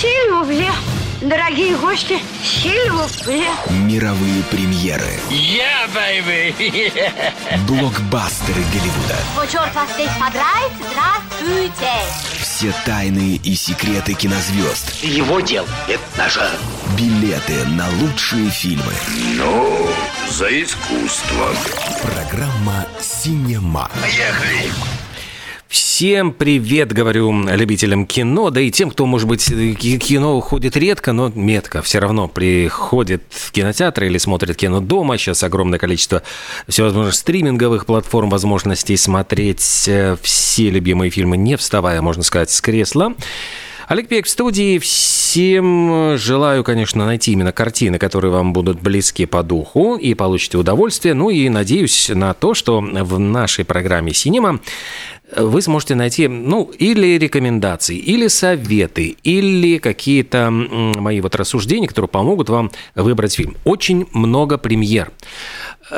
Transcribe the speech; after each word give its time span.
Сильвупле. 0.00 0.70
Дорогие 1.20 1.76
гости, 1.76 2.18
сильвупле. 2.42 3.44
Мировые 3.68 4.42
премьеры. 4.44 5.04
Я, 5.28 5.84
yeah, 5.84 6.26
baby! 6.26 7.66
Блокбастеры 7.68 8.62
Голливуда. 8.72 9.16
О, 9.36 9.46
черт 9.46 9.74
вас 9.74 9.92
здесь 9.92 10.08
подрать, 10.18 10.72
здравствуйте! 10.90 11.92
Все 12.38 12.72
тайны 12.86 13.38
и 13.44 13.54
секреты 13.54 14.14
кинозвезд. 14.14 15.04
Его 15.04 15.40
дел– 15.40 15.66
это 15.86 16.02
наше. 16.16 16.48
Билеты 16.96 17.66
на 17.66 17.86
лучшие 18.00 18.48
фильмы. 18.48 18.94
Ну, 19.36 19.86
за 20.30 20.62
искусство. 20.62 21.48
Программа 22.00 22.86
«Синема». 23.02 23.90
Поехали! 24.00 24.72
Всем 25.70 26.32
привет, 26.32 26.92
говорю 26.92 27.32
любителям 27.46 28.04
кино, 28.04 28.50
да 28.50 28.60
и 28.60 28.72
тем, 28.72 28.90
кто, 28.90 29.06
может 29.06 29.28
быть, 29.28 29.44
кино 29.44 30.36
уходит 30.36 30.76
редко, 30.76 31.12
но 31.12 31.30
метко 31.32 31.80
все 31.80 32.00
равно 32.00 32.26
приходит 32.26 33.22
в 33.30 33.52
кинотеатр 33.52 34.02
или 34.02 34.18
смотрит 34.18 34.56
кино 34.56 34.80
дома. 34.80 35.16
Сейчас 35.16 35.44
огромное 35.44 35.78
количество 35.78 36.24
всевозможных 36.66 37.14
стриминговых 37.14 37.86
платформ, 37.86 38.30
возможностей 38.30 38.96
смотреть 38.96 39.84
э, 39.86 40.16
все 40.20 40.70
любимые 40.70 41.12
фильмы, 41.12 41.36
не 41.36 41.56
вставая, 41.56 42.02
можно 42.02 42.24
сказать, 42.24 42.50
с 42.50 42.60
кресла. 42.60 43.14
Олег 43.90 44.06
Пек 44.06 44.26
в 44.26 44.30
студии. 44.30 44.78
Всем 44.78 46.16
желаю, 46.16 46.62
конечно, 46.62 47.04
найти 47.06 47.32
именно 47.32 47.50
картины, 47.50 47.98
которые 47.98 48.30
вам 48.30 48.52
будут 48.52 48.80
близки 48.80 49.26
по 49.26 49.42
духу 49.42 49.96
и 49.96 50.14
получите 50.14 50.58
удовольствие. 50.58 51.14
Ну 51.14 51.30
и 51.30 51.48
надеюсь 51.48 52.08
на 52.08 52.32
то, 52.34 52.54
что 52.54 52.80
в 52.80 53.18
нашей 53.18 53.64
программе 53.64 54.14
«Синема» 54.14 54.60
вы 55.36 55.62
сможете 55.62 55.94
найти, 55.94 56.28
ну, 56.28 56.70
или 56.78 57.18
рекомендации, 57.18 57.96
или 57.96 58.28
советы, 58.28 59.16
или 59.22 59.78
какие-то 59.78 60.50
мои 60.50 61.20
вот 61.20 61.34
рассуждения, 61.36 61.88
которые 61.88 62.08
помогут 62.08 62.48
вам 62.48 62.70
выбрать 62.94 63.34
фильм. 63.34 63.56
Очень 63.64 64.06
много 64.12 64.58
премьер. 64.58 65.10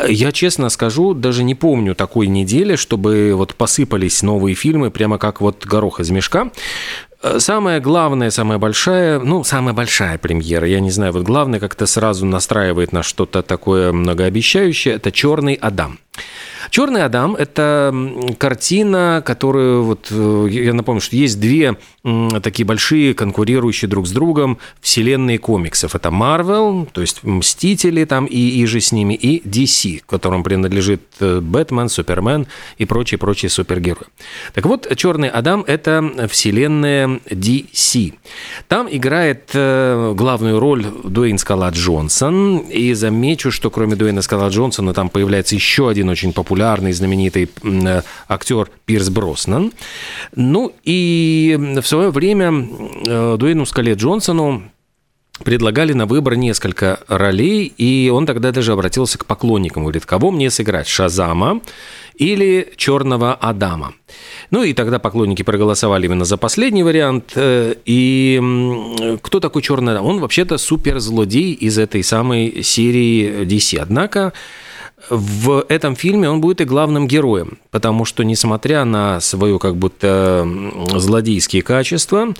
Я 0.08 0.32
честно 0.32 0.70
скажу, 0.70 1.12
даже 1.12 1.44
не 1.44 1.54
помню 1.54 1.94
такой 1.94 2.26
недели, 2.26 2.76
чтобы 2.76 3.32
вот 3.34 3.54
посыпались 3.54 4.22
новые 4.22 4.54
фильмы 4.54 4.90
прямо 4.90 5.18
как 5.18 5.40
вот 5.40 5.66
горох 5.66 6.00
из 6.00 6.10
мешка. 6.10 6.50
Самая 7.38 7.78
главная, 7.78 8.30
самая 8.30 8.58
большая, 8.58 9.20
ну, 9.20 9.44
самая 9.44 9.74
большая 9.74 10.18
премьера, 10.18 10.66
я 10.66 10.80
не 10.80 10.90
знаю, 10.90 11.12
вот 11.12 11.22
главное 11.22 11.60
как-то 11.60 11.86
сразу 11.86 12.26
настраивает 12.26 12.92
на 12.92 13.04
что-то 13.04 13.42
такое 13.42 13.92
многообещающее, 13.92 14.94
это 14.94 15.12
«Черный 15.12 15.54
Адам». 15.54 15.98
Черный 16.70 17.04
Адам 17.04 17.34
это 17.34 17.94
картина, 18.38 19.22
которую 19.24 19.84
вот 19.84 20.08
э, 20.10 20.46
я 20.50 20.72
напомню, 20.74 21.00
что 21.00 21.16
есть 21.16 21.40
две 21.40 21.76
такие 22.42 22.66
большие 22.66 23.14
конкурирующие 23.14 23.88
друг 23.88 24.06
с 24.06 24.10
другом 24.10 24.58
вселенные 24.80 25.38
комиксов. 25.38 25.94
Это 25.94 26.08
Marvel, 26.08 26.88
то 26.92 27.00
есть 27.00 27.22
Мстители 27.22 28.04
там 28.04 28.26
и, 28.26 28.36
и 28.36 28.66
же 28.66 28.80
с 28.80 28.92
ними, 28.92 29.14
и 29.14 29.40
DC, 29.46 30.02
которым 30.06 30.42
принадлежит 30.42 31.02
э, 31.20 31.40
Бэтмен, 31.40 31.88
Супермен 31.88 32.46
и 32.78 32.86
прочие-прочие 32.86 33.50
супергерои. 33.50 34.06
Так 34.52 34.66
вот, 34.66 34.88
Черный 34.96 35.28
Адам 35.28 35.64
это 35.66 36.28
вселенная 36.28 37.20
DC. 37.26 38.14
Там 38.68 38.88
играет 38.90 39.50
э, 39.54 40.12
главную 40.16 40.58
роль 40.58 40.84
Дуэйн 41.04 41.38
Скала 41.38 41.70
Джонсон. 41.70 42.58
И 42.58 42.94
замечу, 42.94 43.50
что 43.50 43.70
кроме 43.70 43.94
Дуэйна 43.94 44.22
Скала 44.22 44.48
Джонсона 44.48 44.92
там 44.92 45.08
появляется 45.08 45.54
еще 45.54 45.88
один 45.88 46.08
очень 46.08 46.32
популярный, 46.32 46.92
знаменитый 46.92 47.48
э, 47.62 48.02
актер 48.28 48.70
Пирс 48.86 49.08
Броснан. 49.08 49.72
Ну 50.34 50.72
и 50.84 51.56
в 51.80 51.86
свое 51.92 52.10
время 52.10 52.50
э, 53.06 53.36
Дуэйну 53.38 53.66
Скале 53.66 53.92
Джонсону 53.92 54.62
предлагали 55.44 55.92
на 55.92 56.06
выбор 56.06 56.36
несколько 56.36 57.00
ролей, 57.06 57.66
и 57.66 58.10
он 58.10 58.24
тогда 58.24 58.50
даже 58.50 58.72
обратился 58.72 59.18
к 59.18 59.26
поклонникам, 59.26 59.82
говорит, 59.82 60.06
кого 60.06 60.30
мне 60.30 60.48
сыграть, 60.50 60.88
Шазама 60.88 61.60
или 62.14 62.72
Черного 62.76 63.34
Адама. 63.34 63.92
Ну 64.50 64.62
и 64.62 64.72
тогда 64.72 64.98
поклонники 65.00 65.42
проголосовали 65.42 66.06
именно 66.06 66.24
за 66.24 66.38
последний 66.38 66.82
вариант. 66.82 67.32
Э, 67.34 67.74
и 67.84 68.40
кто 69.20 69.40
такой 69.40 69.60
Черный 69.60 69.92
Адам? 69.92 70.06
Он 70.06 70.20
вообще-то 70.20 70.56
суперзлодей 70.56 71.52
из 71.52 71.76
этой 71.76 72.02
самой 72.02 72.62
серии 72.62 73.44
DC. 73.44 73.76
Однако 73.76 74.32
в 75.10 75.64
этом 75.68 75.96
фильме 75.96 76.30
он 76.30 76.40
будет 76.40 76.60
и 76.60 76.64
главным 76.64 77.08
героем, 77.08 77.58
потому 77.70 78.04
что, 78.04 78.22
несмотря 78.22 78.84
на 78.84 79.20
свое 79.20 79.58
как 79.58 79.76
будто 79.76 80.48
злодейские 80.94 81.62
качества, 81.62 82.34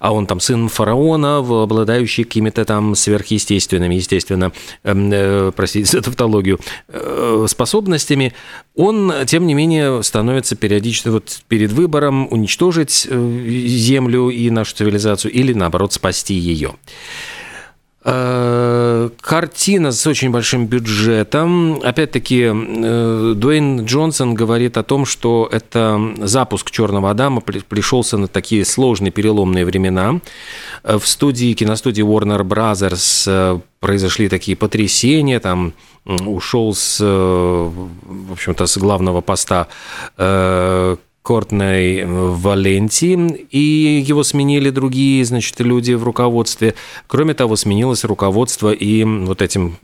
а 0.00 0.12
он 0.12 0.26
там 0.26 0.40
сын 0.40 0.68
фараона, 0.68 1.38
обладающий 1.38 2.24
какими-то 2.24 2.64
там 2.64 2.94
сверхъестественными, 2.94 3.94
естественно, 3.94 4.52
эм, 4.84 5.10
э, 5.12 5.52
простите 5.54 5.90
за 5.90 6.02
тавтологию, 6.02 6.58
э, 6.88 7.46
способностями, 7.48 8.34
он, 8.74 9.12
тем 9.26 9.46
не 9.46 9.54
менее, 9.54 10.02
становится 10.02 10.56
периодически 10.56 11.08
вот 11.08 11.40
перед 11.48 11.72
выбором 11.72 12.28
уничтожить 12.30 13.06
э, 13.08 13.44
Землю 13.68 14.28
и 14.30 14.50
нашу 14.50 14.74
цивилизацию 14.76 15.32
или, 15.32 15.52
наоборот, 15.52 15.92
спасти 15.92 16.34
ее. 16.34 16.74
Э, 18.10 19.10
картина 19.20 19.92
с 19.92 20.06
очень 20.06 20.30
большим 20.30 20.66
бюджетом. 20.66 21.80
Опять-таки, 21.82 22.50
э, 22.52 23.34
Дуэйн 23.36 23.84
Джонсон 23.84 24.34
говорит 24.34 24.78
о 24.78 24.82
том, 24.82 25.04
что 25.04 25.48
это 25.52 26.00
запуск 26.18 26.70
«Черного 26.70 27.10
Адама» 27.10 27.40
пришелся 27.40 28.16
на 28.16 28.28
такие 28.28 28.64
сложные 28.64 29.10
переломные 29.10 29.64
времена. 29.64 30.20
В 30.84 31.04
студии, 31.04 31.52
киностудии 31.52 32.02
Warner 32.02 32.42
Brothers 32.42 33.60
произошли 33.80 34.28
такие 34.28 34.56
потрясения, 34.56 35.38
там 35.40 35.74
ушел 36.04 36.74
с, 36.74 37.00
в 37.00 38.32
общем-то, 38.32 38.66
с 38.66 38.78
главного 38.78 39.20
поста 39.20 39.68
Кортней 41.28 42.06
Валенти, 42.06 43.46
и 43.50 44.02
его 44.02 44.22
сменили 44.22 44.70
другие, 44.70 45.22
значит, 45.26 45.60
люди 45.60 45.92
в 45.92 46.02
руководстве. 46.02 46.74
Кроме 47.06 47.34
того, 47.34 47.54
сменилось 47.56 48.04
руководство 48.04 48.72
и 48.72 49.04
вот 49.04 49.42
этим 49.42 49.76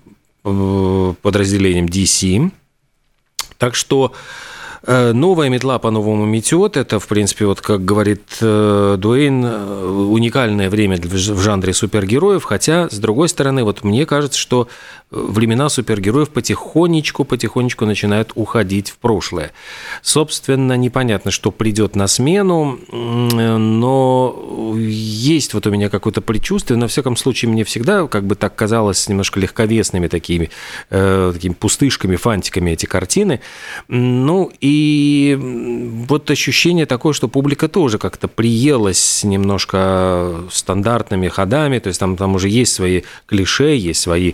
э, 0.43 1.15
подразделением 1.21 1.85
DC. 1.85 2.51
Так 3.59 3.75
что 3.75 4.15
Э, 4.87 5.13
новая 5.13 5.49
метла 5.49 5.79
по-новому 5.79 6.27
метет. 6.27 6.77
Это, 6.77 6.99
в 6.99 7.07
принципе, 7.07 7.47
вот 7.47 7.61
как 7.61 7.85
говорит 7.85 8.23
э, 8.41 8.97
Дуэйн, 8.99 9.45
уникальное 9.45 10.69
время 10.69 10.99
в 11.01 11.41
жанре 11.41 11.73
супергероев. 11.73 12.45
Хотя, 12.45 12.89
с 12.91 12.99
другой 12.99 13.29
стороны, 13.31 13.65
вот 13.65 13.83
мне 13.83 14.05
кажется, 14.05 14.39
что 14.39 14.69
времена 15.15 15.69
супергероев 15.69 16.31
потихонечку, 16.31 17.25
потихонечку 17.25 17.87
начинают 17.87 18.33
уходить 18.35 18.91
в 18.91 18.99
прошлое. 18.99 19.53
Собственно, 20.03 20.77
непонятно, 20.77 21.31
что 21.31 21.51
придет 21.51 21.97
на 21.97 22.07
смену, 22.07 22.79
но 22.91 24.75
есть 24.79 25.55
вот 25.55 25.67
у 25.67 25.71
меня 25.71 25.89
какое-то 25.89 26.21
предчувствие. 26.21 26.79
На 26.79 26.89
всяком 26.89 27.17
случае, 27.17 27.51
мне 27.51 27.65
всегда 27.65 28.07
как 28.09 28.27
бы 28.27 28.35
так 28.35 28.55
казалось 28.57 29.09
немножко 29.09 29.39
легковесными 29.41 30.09
такими, 30.09 30.51
такими 30.89 31.53
пустышками, 31.55 32.17
фантиками 32.17 32.73
эти 32.73 32.87
картины. 32.87 33.41
Ну 33.89 34.51
и 34.61 35.39
вот 36.09 36.31
ощущение 36.31 36.87
такое, 36.87 37.13
что 37.13 37.29
публика 37.29 37.69
тоже 37.69 37.99
как-то 37.99 38.29
приелась 38.29 39.23
немножко 39.25 40.41
стандартными 40.51 41.29
ходами, 41.29 41.79
то 41.79 41.89
есть 41.89 42.01
там, 42.01 42.17
там 42.17 42.35
уже 42.35 42.49
есть 42.49 42.73
свои 42.73 43.03
клише, 43.27 43.77
есть 43.77 44.01
свои 44.01 44.33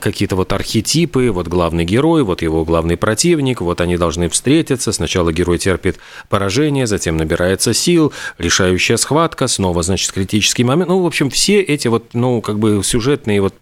какие-то 0.00 0.36
вот 0.36 0.52
архетипы, 0.52 1.30
вот 1.30 1.48
главный 1.48 1.84
герой, 1.84 2.22
вот 2.22 2.42
его 2.42 2.64
главный 2.64 2.96
противник, 2.96 3.60
вот 3.60 3.80
они 3.80 3.96
должны 3.96 4.28
встретиться, 4.28 4.92
сначала 4.92 5.32
герой 5.32 5.58
терпит 5.58 5.98
поражение, 6.28 6.86
затем 6.86 7.16
набирается 7.16 7.74
сил, 7.74 8.12
решающая 8.38 8.96
схватка, 8.96 9.48
снова, 9.48 9.82
значит, 9.82 10.12
критический 10.12 10.64
момент, 10.64 10.88
ну, 10.88 11.02
в 11.02 11.06
общем, 11.06 11.30
все 11.30 11.60
эти 11.60 11.88
вот, 11.88 12.14
ну, 12.14 12.40
как 12.40 12.58
бы 12.58 12.82
сюжетные 12.84 13.40
вот 13.40 13.54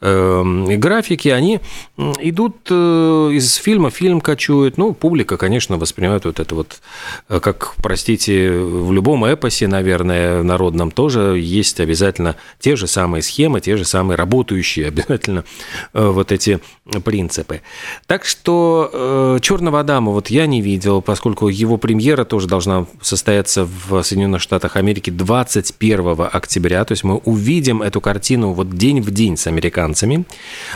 э, 0.00 0.76
графики, 0.76 1.28
они 1.28 1.60
идут 1.96 2.56
э, 2.70 3.30
из 3.32 3.54
фильма, 3.54 3.90
фильм 3.90 4.20
кочует, 4.20 4.78
ну, 4.78 4.92
публика 4.92 5.36
конечно, 5.36 5.76
воспринимает 5.78 6.24
вот 6.24 6.40
это 6.40 6.54
вот, 6.54 6.80
э, 7.28 7.40
как, 7.40 7.74
простите, 7.82 8.50
в 8.50 8.92
любом 8.92 9.24
эпосе, 9.24 9.68
наверное, 9.68 10.42
народном 10.42 10.90
тоже 10.90 11.38
есть 11.38 11.80
обязательно 11.80 12.36
те 12.58 12.76
же 12.76 12.86
самые 12.86 13.22
схемы, 13.22 13.60
те 13.60 13.76
же 13.76 13.84
самые 13.84 14.16
работающие 14.16 14.86
обязательно 14.88 15.44
вот 15.92 16.32
эти 16.32 16.60
принципы. 17.04 17.62
Так 18.06 18.24
что 18.24 19.38
«Черного 19.40 19.80
Адама» 19.80 20.12
вот 20.12 20.28
я 20.28 20.46
не 20.46 20.60
видел, 20.60 21.02
поскольку 21.02 21.48
его 21.48 21.76
премьера 21.76 22.24
тоже 22.24 22.46
должна 22.46 22.86
состояться 23.00 23.64
в 23.66 24.02
Соединенных 24.02 24.40
Штатах 24.40 24.76
Америки 24.76 25.10
21 25.10 26.16
октября, 26.32 26.84
то 26.84 26.92
есть 26.92 27.04
мы 27.04 27.16
увидим 27.16 27.82
эту 27.82 28.00
картину 28.00 28.52
вот 28.52 28.70
день 28.70 29.00
в 29.00 29.10
день 29.10 29.36
с 29.36 29.46
американцами. 29.46 30.24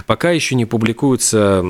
Пока 0.06 0.31
еще 0.31 0.55
не 0.55 0.67
публикуются 0.67 1.62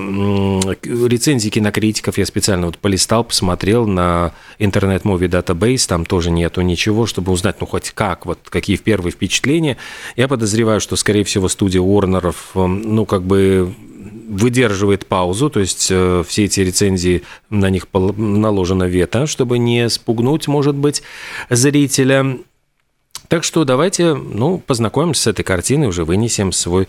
рецензии 0.83 1.51
кинокритиков, 1.51 2.19
я 2.19 2.27
специально 2.27 2.67
вот 2.67 2.79
полистал, 2.79 3.25
посмотрел 3.25 3.87
на 3.87 4.33
интернет-муви 4.59 5.27
Database, 5.29 5.87
там 5.89 6.05
тоже 6.05 6.31
нету 6.31 6.61
ничего, 6.61 7.07
чтобы 7.07 7.33
узнать, 7.33 7.57
ну, 7.61 7.67
хоть 7.67 7.91
как, 7.91 8.27
вот 8.27 8.39
какие 8.49 8.77
первые 8.77 9.13
впечатления. 9.13 9.77
Я 10.17 10.29
подозреваю, 10.29 10.81
что, 10.81 10.97
скорее 10.97 11.25
всего, 11.25 11.49
студия 11.49 11.81
Уорнеров, 11.81 12.51
ну, 12.91 13.07
как 13.07 13.23
бы 13.23 13.75
выдерживает 14.29 15.07
паузу, 15.07 15.51
то 15.51 15.61
есть 15.61 15.89
э, 15.91 16.23
все 16.27 16.45
эти 16.45 16.61
рецензии, 16.61 17.23
на 17.51 17.69
них 17.69 17.89
наложено 17.93 18.85
вето, 18.85 19.27
чтобы 19.27 19.59
не 19.59 19.89
спугнуть, 19.89 20.47
может 20.47 20.77
быть, 20.77 21.03
зрителя. 21.49 22.39
Так 23.29 23.45
что 23.45 23.65
давайте, 23.65 24.15
ну, 24.15 24.59
познакомимся 24.59 25.23
с 25.23 25.27
этой 25.29 25.43
картиной, 25.43 25.89
уже 25.89 26.05
вынесем 26.05 26.53
свой 26.53 26.87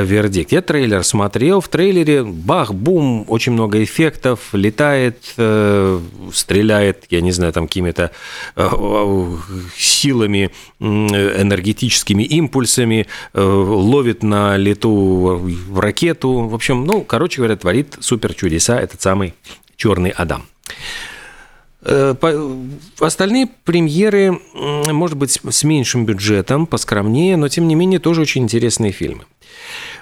вердикт. 0.00 0.52
Я 0.52 0.62
трейлер 0.62 1.04
смотрел, 1.04 1.60
в 1.60 1.68
трейлере 1.68 2.24
бах-бум, 2.24 3.24
очень 3.28 3.52
много 3.52 3.82
эффектов, 3.84 4.40
летает, 4.52 5.34
э, 5.36 6.00
стреляет, 6.32 7.04
я 7.10 7.20
не 7.20 7.32
знаю, 7.32 7.52
там 7.52 7.66
какими-то 7.66 8.10
э, 8.56 8.68
силами, 9.76 10.50
энергетическими 10.80 12.22
импульсами, 12.22 13.06
э, 13.34 13.42
ловит 13.42 14.22
на 14.22 14.56
лету 14.56 15.48
ракету. 15.74 16.48
В 16.48 16.54
общем, 16.54 16.84
ну, 16.84 17.02
короче 17.02 17.38
говоря, 17.38 17.56
творит 17.56 17.96
супер 18.00 18.34
чудеса 18.34 18.80
этот 18.80 19.02
самый 19.02 19.34
черный 19.76 20.10
Адам. 20.10 20.46
Э, 21.84 22.14
остальные 23.00 23.48
премьеры, 23.64 24.38
может 24.54 25.16
быть, 25.16 25.40
с 25.48 25.64
меньшим 25.64 26.06
бюджетом, 26.06 26.66
поскромнее, 26.66 27.36
но 27.36 27.48
тем 27.48 27.66
не 27.66 27.74
менее 27.74 27.98
тоже 27.98 28.20
очень 28.20 28.42
интересные 28.42 28.92
фильмы. 28.92 29.24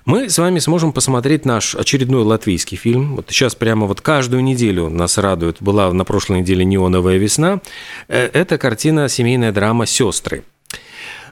Мы 0.04 0.28
с 0.28 0.38
вами 0.38 0.58
сможем 0.58 0.92
посмотреть 0.92 1.44
наш 1.44 1.74
очередной 1.74 2.22
латвийский 2.22 2.76
фильм. 2.76 3.16
Вот 3.16 3.26
сейчас 3.28 3.54
прямо 3.54 3.86
вот 3.86 4.00
каждую 4.00 4.42
неделю 4.42 4.88
нас 4.88 5.18
радует. 5.18 5.56
Была 5.60 5.92
на 5.92 6.04
прошлой 6.04 6.40
неделе 6.40 6.64
«Неоновая 6.64 7.16
весна». 7.16 7.60
Э, 8.08 8.28
это 8.32 8.58
картина 8.58 9.08
«Семейная 9.08 9.52
драма 9.52 9.86
«Сестры». 9.86 10.44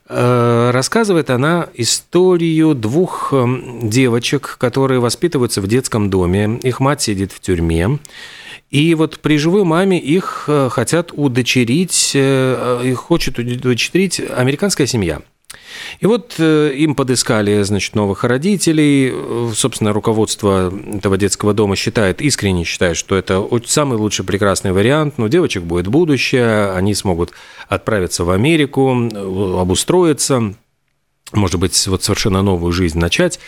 Э, 0.09 0.71
рассказывает 0.73 1.31
она 1.31 1.69
историю 1.75 2.75
двух 2.75 3.33
эм, 3.33 3.89
девочек, 3.89 4.57
которые 4.59 5.01
воспитываются 5.01 5.61
в 5.61 5.67
детском 5.67 6.09
доме. 6.11 6.59
Их 6.63 6.81
мать 6.81 7.03
сидит 7.03 7.33
в 7.33 7.41
тюрьме. 7.41 7.99
И 8.71 8.95
вот 8.95 9.21
при 9.21 9.39
живой 9.39 9.65
маме 9.65 9.99
их 9.99 10.45
э, 10.49 10.69
хотят 10.71 11.13
удочерить, 11.13 12.15
их 12.15 12.99
хочет 12.99 13.39
удочерить 13.39 14.21
американская 14.21 14.87
семья– 14.87 15.21
и 16.01 16.07
вот 16.07 16.35
э, 16.39 16.73
им 16.75 16.95
подыскали, 16.95 17.63
значит, 17.63 17.95
новых 17.95 18.25
родителей. 18.25 19.13
Собственно, 19.55 19.93
руководство 19.93 20.73
этого 20.95 21.17
детского 21.17 21.55
дома 21.55 21.77
считает, 21.77 22.21
искренне 22.21 22.65
считает, 22.65 22.97
что 22.97 23.17
это 23.17 23.47
самый 23.67 23.99
лучший 23.99 24.25
прекрасный 24.25 24.73
вариант. 24.73 25.19
Но 25.19 25.27
у 25.27 25.29
девочек 25.29 25.63
будет 25.63 25.89
будущее, 25.89 26.73
они 26.73 26.95
смогут 26.95 27.33
отправиться 27.69 28.25
в 28.25 28.31
Америку, 28.31 28.91
обустроиться, 29.59 30.55
может 31.33 31.61
быть, 31.61 31.87
вот 31.87 32.03
совершенно 32.03 32.43
новую 32.43 32.73
жизнь 32.73 32.99
начать. 32.99 33.39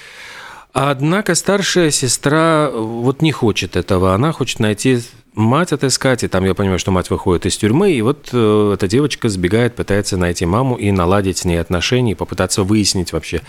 Однако 0.72 1.34
старшая 1.34 1.90
сестра 1.90 2.70
вот 2.72 3.22
не 3.22 3.32
хочет 3.32 3.76
этого, 3.76 4.14
она 4.14 4.32
хочет 4.32 4.60
найти 4.60 5.00
мать 5.40 5.72
отыскать, 5.72 6.24
и 6.24 6.28
там 6.28 6.44
я 6.44 6.54
понимаю, 6.54 6.78
что 6.78 6.90
мать 6.90 7.10
выходит 7.10 7.46
из 7.46 7.56
тюрьмы, 7.56 7.92
и 7.92 8.02
вот 8.02 8.30
э, 8.32 8.72
эта 8.74 8.88
девочка 8.88 9.28
сбегает, 9.28 9.74
пытается 9.74 10.16
найти 10.16 10.46
маму 10.46 10.76
и 10.76 10.90
наладить 10.90 11.38
с 11.38 11.44
ней 11.44 11.60
отношения, 11.60 12.12
и 12.12 12.14
попытаться 12.14 12.62
выяснить 12.62 13.12
вообще, 13.12 13.42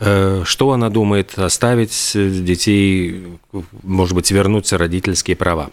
э, 0.00 0.42
что 0.44 0.72
она 0.72 0.88
думает, 0.88 1.38
оставить 1.38 2.12
детей, 2.14 3.38
может 3.82 4.14
быть, 4.14 4.30
вернуться 4.30 4.78
родительские 4.78 5.36
права. 5.36 5.70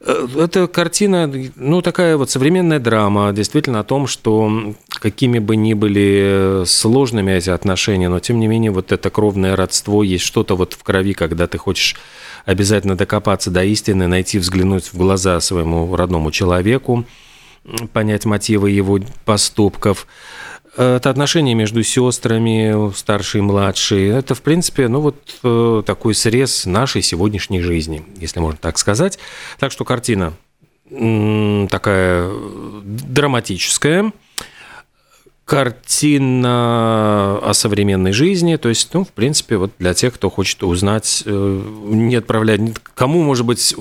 Э, 0.00 0.26
эта 0.38 0.66
картина, 0.66 1.30
ну, 1.56 1.82
такая 1.82 2.16
вот 2.16 2.30
современная 2.30 2.78
драма, 2.78 3.32
действительно 3.32 3.80
о 3.80 3.84
том, 3.84 4.06
что 4.06 4.74
какими 4.88 5.38
бы 5.38 5.56
ни 5.56 5.74
были 5.74 6.62
сложными 6.66 7.32
эти 7.32 7.50
отношения, 7.50 8.08
но 8.08 8.20
тем 8.20 8.38
не 8.40 8.46
менее 8.46 8.70
вот 8.70 8.92
это 8.92 9.10
кровное 9.10 9.56
родство, 9.56 10.02
есть 10.02 10.24
что-то 10.24 10.56
вот 10.56 10.74
в 10.74 10.82
крови, 10.82 11.12
когда 11.12 11.46
ты 11.46 11.58
хочешь 11.58 11.96
обязательно 12.46 12.96
докопаться 12.96 13.50
до 13.50 13.62
истины, 13.64 14.06
найти, 14.06 14.38
взглянуть 14.38 14.86
в 14.86 14.96
глаза 14.96 15.38
своему 15.40 15.94
родному 15.94 16.30
человеку, 16.30 17.04
понять 17.92 18.24
мотивы 18.24 18.70
его 18.70 18.98
поступков. 19.26 20.06
Это 20.76 21.10
отношения 21.10 21.54
между 21.54 21.82
сестрами, 21.82 22.92
старший 22.94 23.40
и 23.40 23.42
младший. 23.42 24.08
Это, 24.08 24.34
в 24.34 24.42
принципе, 24.42 24.88
ну 24.88 25.00
вот 25.00 25.16
э, 25.42 25.82
такой 25.84 26.14
срез 26.14 26.66
нашей 26.66 27.02
сегодняшней 27.02 27.60
жизни, 27.60 28.04
если 28.18 28.40
можно 28.40 28.58
так 28.60 28.78
сказать. 28.78 29.18
Так 29.58 29.72
что 29.72 29.84
картина 29.84 30.32
такая 30.88 32.30
драматическая– 32.84 34.12
картина 35.46 37.38
о 37.38 37.52
современной 37.54 38.12
жизни. 38.12 38.56
То 38.56 38.68
есть, 38.68 38.92
ну, 38.92 39.04
в 39.04 39.08
принципе, 39.08 39.56
вот 39.56 39.70
для 39.78 39.94
тех, 39.94 40.12
кто 40.14 40.28
хочет 40.28 40.62
узнать, 40.64 41.22
э, 41.24 41.62
не 41.84 42.16
отправлять, 42.16 42.60
кому, 42.94 43.22
может 43.22 43.46
быть, 43.46 43.74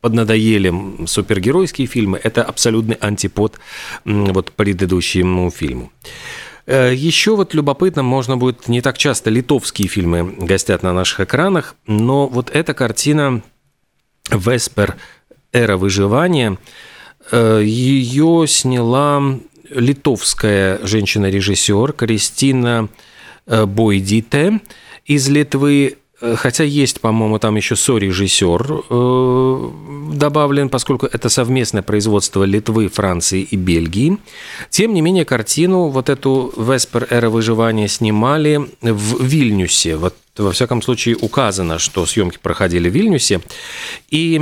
поднадоели 0.00 0.72
супергеройские 1.06 1.88
фильмы, 1.88 2.20
это 2.22 2.44
абсолютный 2.44 2.96
антипод 3.00 3.58
вот 4.04 4.52
предыдущему 4.52 5.50
фильму. 5.50 5.90
Э, 6.66 6.94
Еще 6.94 7.34
вот 7.34 7.52
любопытно, 7.52 8.04
можно 8.04 8.36
будет 8.36 8.68
не 8.68 8.80
так 8.80 8.96
часто 8.96 9.28
литовские 9.28 9.88
фильмы 9.88 10.34
гостят 10.38 10.84
на 10.84 10.92
наших 10.92 11.20
экранах, 11.20 11.74
но 11.86 12.28
вот 12.28 12.50
эта 12.50 12.74
картина 12.74 13.42
«Веспер. 14.30 14.96
Эра 15.50 15.76
выживания», 15.78 16.58
э, 17.32 17.62
ее 17.64 18.44
сняла 18.46 19.38
литовская 19.70 20.78
женщина-режиссер 20.82 21.92
Кристина 21.92 22.88
э, 23.46 23.66
Бойдите 23.66 24.60
из 25.06 25.28
Литвы. 25.28 25.98
Э, 26.20 26.34
хотя 26.36 26.64
есть, 26.64 27.00
по-моему, 27.00 27.38
там 27.38 27.56
еще 27.56 27.76
сорежиссер 27.76 28.82
э, 28.90 29.70
добавлен, 30.14 30.68
поскольку 30.68 31.06
это 31.06 31.28
совместное 31.28 31.82
производство 31.82 32.44
Литвы, 32.44 32.88
Франции 32.88 33.42
и 33.42 33.56
Бельгии. 33.56 34.18
Тем 34.70 34.94
не 34.94 35.00
менее, 35.00 35.24
картину, 35.24 35.88
вот 35.88 36.08
эту 36.08 36.52
«Веспер. 36.56 37.06
Эра 37.10 37.30
выживания» 37.30 37.88
снимали 37.88 38.60
в 38.80 39.22
Вильнюсе. 39.24 39.96
Вот 39.96 40.14
во 40.36 40.52
всяком 40.52 40.82
случае 40.82 41.16
указано, 41.16 41.78
что 41.78 42.06
съемки 42.06 42.38
проходили 42.40 42.88
в 42.88 42.94
Вильнюсе. 42.94 43.40
И 44.08 44.40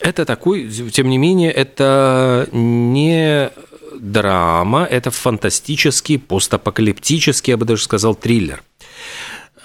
это 0.00 0.24
такой, 0.24 0.68
тем 0.68 1.08
не 1.08 1.18
менее, 1.18 1.50
это 1.50 2.48
не 2.52 3.50
драма, 4.00 4.84
это 4.84 5.10
фантастический, 5.10 6.18
постапокалиптический, 6.18 7.52
я 7.52 7.56
бы 7.56 7.64
даже 7.64 7.82
сказал, 7.84 8.14
триллер. 8.14 8.62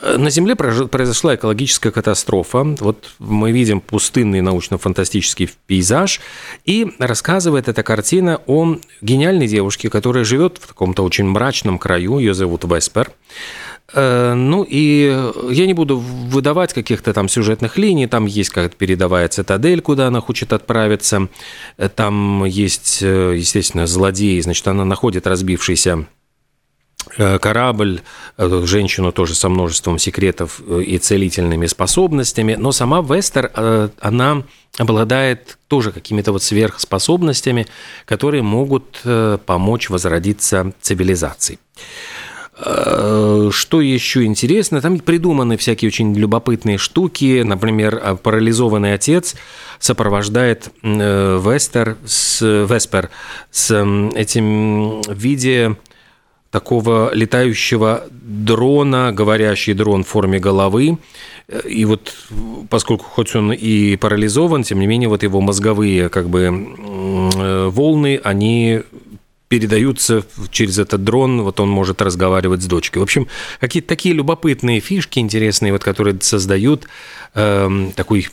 На 0.01 0.29
Земле 0.29 0.55
произошла 0.55 1.35
экологическая 1.35 1.89
катастрофа. 1.89 2.63
Вот 2.63 3.11
мы 3.17 3.51
видим 3.51 3.79
пустынный 3.79 4.41
научно-фантастический 4.41 5.49
пейзаж. 5.65 6.19
И 6.65 6.93
рассказывает 6.99 7.69
эта 7.69 7.81
картина 7.81 8.41
о 8.45 8.77
гениальной 9.01 9.47
девушке, 9.47 9.89
которая 9.89 10.25
живет 10.25 10.59
в 10.61 10.67
каком-то 10.67 11.03
очень 11.03 11.25
мрачном 11.25 11.79
краю. 11.79 12.19
Ее 12.19 12.33
зовут 12.33 12.65
Веспер. 12.65 13.11
Э, 13.93 14.33
ну 14.33 14.65
и 14.67 15.31
я 15.49 15.67
не 15.67 15.73
буду 15.73 15.97
выдавать 15.97 16.73
каких-то 16.73 17.13
там 17.13 17.29
сюжетных 17.29 17.77
линий, 17.77 18.07
там 18.07 18.25
есть 18.25 18.49
как-то 18.49 18.75
передовая 18.75 19.27
цитадель, 19.27 19.81
куда 19.81 20.07
она 20.07 20.21
хочет 20.21 20.53
отправиться, 20.53 21.27
э, 21.77 21.89
там 21.89 22.45
есть, 22.45 22.99
э, 23.01 23.35
естественно, 23.37 23.85
злодеи, 23.85 24.39
значит, 24.39 24.67
она 24.67 24.85
находит 24.85 25.27
разбившийся 25.27 26.07
корабль, 27.17 28.01
женщину 28.37 29.11
тоже 29.11 29.35
со 29.35 29.47
множеством 29.47 29.99
секретов 29.99 30.59
и 30.59 30.97
целительными 30.97 31.67
способностями, 31.67 32.55
но 32.55 32.71
сама 32.71 33.01
Вестер, 33.01 33.51
она 33.99 34.43
обладает 34.79 35.59
тоже 35.67 35.91
какими-то 35.91 36.31
вот 36.31 36.41
сверхспособностями, 36.41 37.67
которые 38.05 38.41
могут 38.41 39.03
помочь 39.45 39.89
возродиться 39.91 40.73
цивилизации. 40.81 41.59
Э, 42.57 43.49
что 43.51 43.81
еще 43.81 44.23
интересно? 44.23 44.81
Там 44.81 44.99
придуманы 44.99 45.57
всякие 45.57 45.89
очень 45.89 46.15
любопытные 46.15 46.77
штуки. 46.77 47.41
Например, 47.43 47.99
а, 48.01 48.15
парализованный 48.15 48.93
отец 48.93 49.35
сопровождает 49.79 50.71
э, 50.81 51.39
Вестер 51.43 51.97
с, 52.05 52.41
Веспер 52.41 53.09
с 53.51 53.75
этим 54.15 55.01
в 55.01 55.13
виде 55.13 55.75
такого 56.51 57.13
летающего 57.13 58.05
дрона, 58.09 59.11
говорящий 59.11 59.73
дрон 59.73 60.05
в 60.05 60.07
форме 60.07 60.39
головы. 60.39 60.97
И 61.65 61.83
вот 61.83 62.15
поскольку 62.69 63.03
хоть 63.03 63.35
он 63.35 63.51
и 63.51 63.97
парализован, 63.97 64.63
тем 64.63 64.79
не 64.79 64.87
менее 64.87 65.09
вот 65.09 65.23
его 65.23 65.41
мозговые 65.41 66.07
как 66.07 66.29
бы 66.29 66.39
э, 67.35 67.67
волны, 67.67 68.21
они 68.23 68.83
передаются 69.55 70.25
через 70.51 70.79
этот 70.79 71.05
дрон, 71.05 71.41
вот 71.41 71.61
он 71.61 71.69
может 71.69 72.01
разговаривать 72.01 72.61
с 72.61 72.65
дочкой. 72.65 72.99
В 72.99 73.03
общем, 73.03 73.27
какие-то 73.61 73.87
такие 73.87 74.13
любопытные 74.13 74.81
фишки 74.81 75.19
интересные, 75.19 75.71
вот, 75.71 75.81
которые 75.81 76.19
создают 76.19 76.89
э, 77.35 77.91
такой 77.95 78.27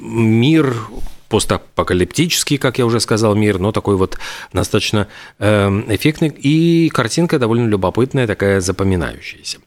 мир 0.00 0.74
постапокалиптический, 1.28 2.56
как 2.56 2.78
я 2.78 2.86
уже 2.86 3.00
сказал, 3.00 3.34
мир, 3.34 3.58
но 3.58 3.70
такой 3.70 3.96
вот 3.96 4.18
достаточно 4.54 5.08
эм, 5.38 5.84
эффектный. 5.94 6.28
И 6.28 6.88
картинка 6.88 7.38
довольно 7.38 7.68
любопытная, 7.68 8.26
такая 8.26 8.62
запоминающаяся. 8.62 9.58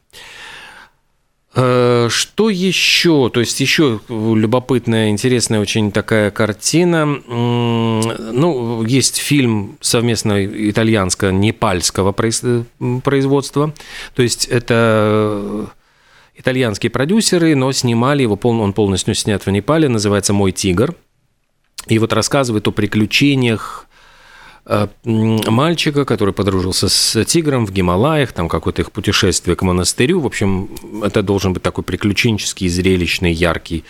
Э, 1.54 2.08
что 2.10 2.48
еще? 2.48 3.28
То 3.32 3.40
есть 3.40 3.60
еще 3.60 4.00
любопытная, 4.08 5.10
интересная 5.10 5.60
очень 5.60 5.90
такая 5.90 6.30
картина. 6.30 7.06
Ну, 7.06 8.84
есть 8.84 9.16
фильм 9.16 9.76
совместно 9.80 10.44
итальянско-непальского 10.44 12.12
производства. 12.12 13.74
То 14.14 14.22
есть 14.22 14.46
это 14.46 15.70
итальянские 16.36 16.90
продюсеры, 16.90 17.54
но 17.56 17.72
снимали 17.72 18.22
его, 18.22 18.38
он 18.42 18.72
полностью 18.72 19.14
снят 19.14 19.44
в 19.44 19.50
Непале, 19.50 19.88
называется 19.88 20.32
«Мой 20.32 20.52
тигр». 20.52 20.94
И 21.86 21.98
вот 21.98 22.12
рассказывает 22.12 22.68
о 22.68 22.72
приключениях 22.72 23.86
э, 23.86 23.89
мальчика, 25.04 26.04
который 26.04 26.34
подружился 26.34 26.88
с 26.88 27.24
тигром 27.24 27.66
в 27.66 27.72
Гималаях, 27.72 28.32
там 28.32 28.48
какое-то 28.48 28.82
их 28.82 28.92
путешествие 28.92 29.56
к 29.56 29.62
монастырю. 29.62 30.20
В 30.20 30.26
общем, 30.26 30.68
это 31.02 31.22
должен 31.22 31.52
быть 31.52 31.62
такой 31.62 31.82
приключенческий, 31.82 32.68
зрелищный, 32.68 33.32
яркий 33.32 33.84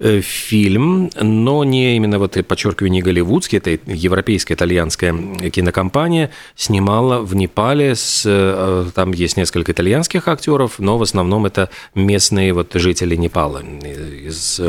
э, 0.00 0.20
фильм, 0.20 1.10
но 1.20 1.64
не 1.64 1.96
именно, 1.96 2.18
вот, 2.18 2.36
подчеркиваю, 2.46 2.90
не 2.90 3.00
голливудский, 3.00 3.58
это 3.58 3.78
европейская 3.86 4.54
итальянская 4.54 5.14
кинокомпания, 5.50 6.30
снимала 6.56 7.20
в 7.20 7.34
Непале, 7.34 7.94
с, 7.94 8.24
э, 8.26 8.86
там 8.94 9.12
есть 9.12 9.36
несколько 9.36 9.72
итальянских 9.72 10.28
актеров, 10.28 10.78
но 10.78 10.98
в 10.98 11.02
основном 11.02 11.46
это 11.46 11.70
местные 11.94 12.52
вот 12.52 12.74
жители 12.74 13.16
Непала 13.16 13.62
из 13.62 14.60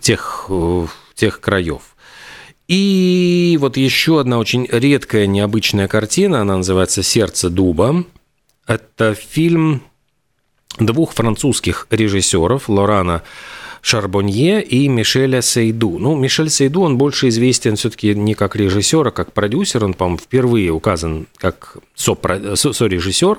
тех 0.00 0.50
тех 1.14 1.40
краев. 1.40 1.82
И 2.68 3.56
вот 3.60 3.78
еще 3.78 4.20
одна 4.20 4.38
очень 4.38 4.68
редкая, 4.70 5.26
необычная 5.26 5.88
картина, 5.88 6.42
она 6.42 6.58
называется 6.58 7.02
«Сердце 7.02 7.48
дуба». 7.48 8.04
Это 8.66 9.14
фильм 9.14 9.82
двух 10.78 11.14
французских 11.14 11.86
режиссеров, 11.90 12.68
Лорана 12.68 13.22
Шарбонье 13.80 14.62
и 14.62 14.86
Мишеля 14.86 15.40
Сейду. 15.40 15.98
Ну, 15.98 16.14
Мишель 16.14 16.50
Сейду, 16.50 16.82
он 16.82 16.98
больше 16.98 17.28
известен 17.28 17.76
все-таки 17.76 18.14
не 18.14 18.34
как 18.34 18.54
режиссер, 18.54 19.06
а 19.08 19.10
как 19.12 19.32
продюсер. 19.32 19.84
Он, 19.84 19.94
по-моему, 19.94 20.18
впервые 20.18 20.70
указан 20.70 21.26
как 21.36 21.78
сорежиссер. 21.94 23.38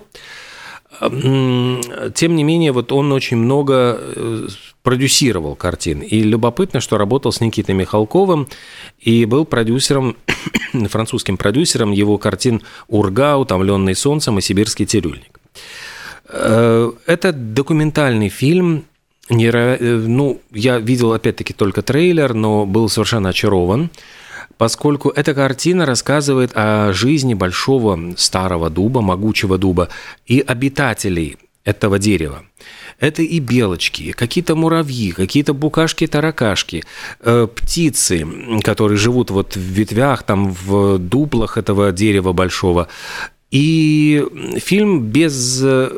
Тем 0.98 2.36
не 2.36 2.44
менее, 2.44 2.72
вот 2.72 2.92
он 2.92 3.12
очень 3.12 3.38
много 3.38 3.98
э, 4.00 4.48
продюсировал 4.82 5.56
картин. 5.56 6.02
И 6.02 6.22
любопытно, 6.24 6.80
что 6.80 6.98
работал 6.98 7.32
с 7.32 7.42
Никитой 7.42 7.76
Михалковым 7.76 8.48
и 9.00 9.26
был 9.26 9.46
продюсером, 9.46 10.18
французским 10.90 11.38
продюсером 11.38 11.92
его 11.92 12.18
картин 12.18 12.64
«Урга», 12.88 13.38
«Утомленный 13.38 13.96
солнцем» 13.96 14.40
и 14.40 14.42
«Сибирский 14.42 14.86
цирюльник». 14.86 15.40
Э, 16.28 16.92
это 17.06 17.34
документальный 17.34 18.30
фильм, 18.30 18.86
э, 19.30 19.78
ну, 19.80 20.42
я 20.52 20.80
видел 20.80 21.14
опять-таки 21.14 21.54
только 21.54 21.84
трейлер, 21.84 22.34
но 22.34 22.66
был 22.66 22.90
совершенно 22.90 23.30
очарован 23.30 23.92
поскольку 24.60 25.10
эта 25.10 25.34
картина 25.34 25.86
рассказывает 25.86 26.52
о 26.54 26.92
жизни 26.92 27.34
большого 27.34 28.14
старого 28.18 28.70
дуба, 28.70 29.00
могучего 29.02 29.58
дуба 29.58 29.88
и 30.28 30.44
обитателей 30.46 31.38
этого 31.64 31.98
дерева. 31.98 32.44
Это 33.00 33.22
и 33.22 33.40
белочки, 33.40 34.12
какие-то 34.12 34.56
муравьи, 34.56 35.12
какие-то 35.12 35.54
букашки-таракашки, 35.54 36.84
э, 37.22 37.48
птицы, 37.56 38.28
которые 38.62 38.98
живут 38.98 39.32
вот 39.32 39.56
в 39.56 39.60
ветвях, 39.60 40.24
там 40.24 40.52
в 40.52 40.98
дуплах 40.98 41.58
этого 41.58 41.94
дерева 41.94 42.34
большого. 42.34 42.90
И 43.52 44.24
фильм 44.58 45.06
без 45.06 45.62
э, 45.64 45.90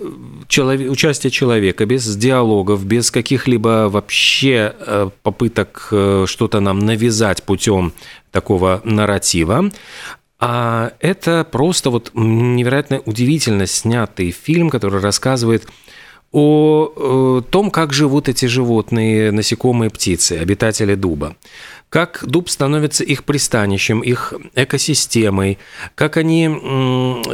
человек, 0.47 0.89
участия 0.89 1.29
человека, 1.29 1.85
без 1.85 2.15
диалогов, 2.15 2.85
без 2.85 3.11
каких-либо 3.11 3.89
вообще 3.89 4.73
э, 4.79 5.09
попыток 5.21 5.89
э, 5.91 6.25
что-то 6.27 6.61
нам 6.61 6.79
навязать 6.79 7.43
путем 7.43 7.91
такого 8.31 8.81
нарратива. 8.83 9.71
А 10.39 10.93
это 11.00 11.45
просто 11.50 11.89
вот 11.91 12.11
невероятно 12.15 13.01
удивительно 13.05 13.67
снятый 13.67 14.31
фильм, 14.31 14.69
который 14.69 15.00
рассказывает 15.00 15.67
о 16.31 17.41
том, 17.50 17.69
как 17.69 17.93
живут 17.93 18.29
эти 18.29 18.45
животные, 18.45 19.31
насекомые, 19.31 19.89
птицы, 19.89 20.39
обитатели 20.39 20.95
дуба 20.95 21.35
как 21.91 22.24
дуб 22.25 22.50
становится 22.50 23.03
их 23.03 23.25
пристанищем, 23.25 24.00
их 24.00 24.33
экосистемой, 24.55 25.57
как 25.93 26.15
они 26.15 26.45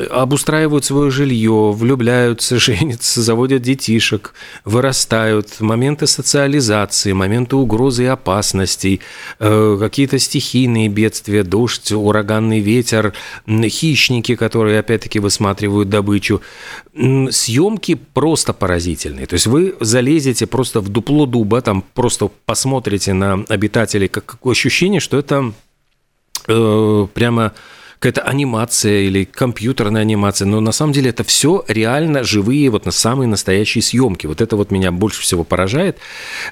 обустраивают 0.09 0.83
свое 0.83 1.11
жилье, 1.11 1.71
влюбляются, 1.71 2.57
женятся, 2.59 3.21
заводят 3.21 3.61
детишек, 3.61 4.33
вырастают, 4.65 5.59
моменты 5.59 6.07
социализации, 6.07 7.11
моменты 7.13 7.55
угрозы 7.55 8.05
и 8.05 8.07
опасностей, 8.07 8.99
э, 9.37 9.77
какие-то 9.79 10.17
стихийные 10.17 10.89
бедствия, 10.89 11.43
дождь, 11.43 11.91
ураганный 11.91 12.59
ветер, 12.59 13.13
хищники, 13.47 14.35
которые 14.35 14.79
опять-таки 14.79 15.19
высматривают 15.19 15.89
добычу. 15.89 16.41
Съемки 17.29 17.93
просто 17.93 18.53
поразительные. 18.53 19.27
То 19.27 19.35
есть 19.35 19.45
вы 19.45 19.75
залезете 19.81 20.47
просто 20.47 20.81
в 20.81 20.89
дупло 20.89 21.27
дуба, 21.27 21.61
там 21.61 21.83
просто 21.93 22.31
посмотрите 22.47 23.13
на 23.13 23.45
обитателей, 23.49 24.07
как 24.07 24.39
ощущение, 24.49 24.99
что 24.99 25.17
это 25.17 25.53
э, 26.47 27.07
прямо 27.13 27.53
какая-то 27.99 28.21
анимация 28.21 29.01
или 29.01 29.23
компьютерная 29.23 30.01
анимация, 30.01 30.45
но 30.45 30.61
на 30.61 30.71
самом 30.71 30.93
деле 30.93 31.09
это 31.09 31.23
все 31.23 31.63
реально 31.67 32.23
живые, 32.23 32.69
вот 32.69 32.85
на 32.85 32.91
самые 32.91 33.27
настоящие 33.27 33.81
съемки. 33.81 34.27
Вот 34.27 34.41
это 34.41 34.55
вот 34.55 34.71
меня 34.71 34.91
больше 34.91 35.21
всего 35.21 35.43
поражает. 35.43 35.97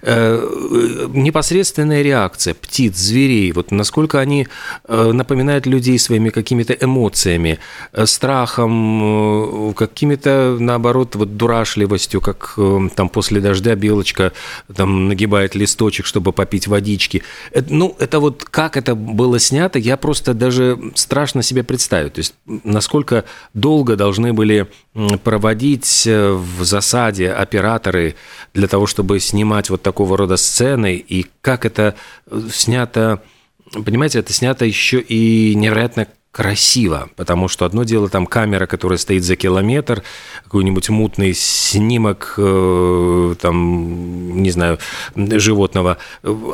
Э, 0.02 1.08
непосредственная 1.14 2.02
реакция 2.02 2.56
птиц, 2.56 2.98
зверей, 2.98 3.52
вот 3.52 3.72
насколько 3.72 4.20
они 4.20 4.48
э, 4.88 5.12
напоминают 5.12 5.68
людей 5.68 6.00
своими 6.00 6.30
какими-то 6.30 6.74
эмоциями, 6.74 7.60
э, 7.94 8.06
страхом, 8.06 9.74
какими-то, 9.75 10.58
наоборот, 10.60 11.16
вот 11.16 11.38
дурашливостью, 11.38 12.22
как 12.22 12.58
там 12.96 13.10
после 13.10 13.40
дождя 13.40 13.75
белочка 13.75 14.32
там 14.75 15.08
нагибает 15.08 15.54
листочек, 15.56 16.06
чтобы 16.06 16.32
попить 16.32 16.68
водички. 16.68 17.24
Ну, 17.70 17.96
это 18.00 18.20
вот 18.20 18.44
как 18.44 18.78
это 18.78 18.96
было 18.96 19.40
снято, 19.40 19.78
я 19.78 19.98
просто 19.98 20.34
даже 20.34 20.80
страшно 20.96 21.35
страшно 21.36 21.44
себе 21.44 21.63
представить. 21.63 22.13
То 22.13 22.20
есть, 22.20 22.34
насколько 22.46 23.25
долго 23.54 23.96
должны 23.96 24.34
были 24.34 24.68
проводить 25.24 26.08
э, 26.08 26.32
в 26.32 26.63
засаде 26.63 27.32
операторы 27.32 28.15
для 28.54 28.68
того, 28.68 28.88
чтобы 28.88 29.20
снимать 29.20 29.70
вот 29.70 29.82
такого 29.82 30.18
рода 30.18 30.38
сцены, 30.38 30.96
и 30.96 31.25
как 31.42 31.65
это 31.65 31.96
э, 32.32 32.42
снято, 32.51 33.22
понимаете, 33.74 34.20
это 34.20 34.32
снято 34.34 34.65
еще 34.65 35.00
и 35.01 35.56
невероятно 35.56 36.08
красиво, 36.36 37.08
потому 37.15 37.48
что 37.48 37.63
одно 37.63 37.86
дело 37.86 38.10
там 38.10 38.25
камера, 38.25 38.65
которая 38.65 38.98
стоит 38.98 39.24
за 39.24 39.38
километр, 39.38 40.04
какой-нибудь 40.44 40.89
мутный 40.89 41.34
снимок, 41.34 42.34
э, 42.38 43.36
там, 43.39 44.42
не 44.44 44.51
знаю, 44.51 44.77
животного, 45.15 45.98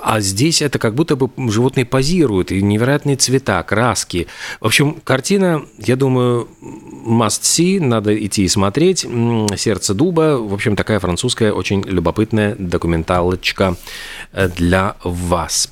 а 0.04 0.20
здесь 0.20 0.62
это 0.62 0.78
как 0.78 0.94
будто 0.94 1.16
бы 1.16 1.32
животные 1.50 1.88
позируют, 1.88 2.52
и 2.52 2.62
невероятные 2.62 3.16
цвета, 3.16 3.64
краски. 3.64 4.28
В 4.60 4.68
общем, 4.68 4.98
картина, 5.04 5.66
я 5.80 5.96
думаю, 5.96 6.48
must 6.62 7.42
see, 7.42 7.82
надо 7.82 8.16
идти 8.24 8.44
и 8.44 8.48
смотреть. 8.48 9.08
«Сердце 9.58 9.96
дуба», 9.96 10.38
в 10.38 10.54
общем, 10.54 10.76
такая 10.76 11.00
французская 11.00 11.54
очень 11.54 11.82
любопытная 11.88 12.56
документалочка 12.56 13.76
для 14.32 14.96
вас. 15.04 15.72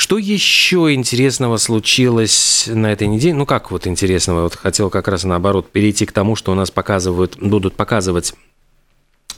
Что 0.00 0.16
еще 0.16 0.94
интересного 0.94 1.58
случилось 1.58 2.64
на 2.72 2.90
этой 2.90 3.06
неделе? 3.06 3.34
Ну, 3.34 3.44
как 3.44 3.70
вот 3.70 3.86
интересного? 3.86 4.44
Вот 4.44 4.54
хотел 4.54 4.88
как 4.88 5.08
раз 5.08 5.24
наоборот 5.24 5.70
перейти 5.70 6.06
к 6.06 6.12
тому, 6.12 6.36
что 6.36 6.52
у 6.52 6.54
нас 6.54 6.70
показывают, 6.70 7.36
будут 7.38 7.76
показывать 7.76 8.32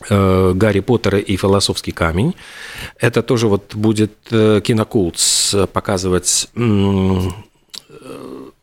э, 0.08 0.52
Гарри 0.54 0.78
Поттера 0.78 1.18
и 1.18 1.36
философский 1.36 1.90
камень. 1.90 2.36
Это 2.96 3.24
тоже 3.24 3.48
вот 3.48 3.74
будет 3.74 4.12
э, 4.30 4.60
Кинокултс 4.62 5.56
показывать 5.72 6.48
э, 6.54 7.20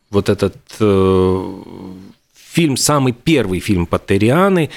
вот 0.10 0.30
этот 0.30 0.56
фильм, 2.34 2.78
самый 2.78 3.12
первый 3.12 3.60
фильм 3.60 3.86
Поттерианы. 3.86 4.70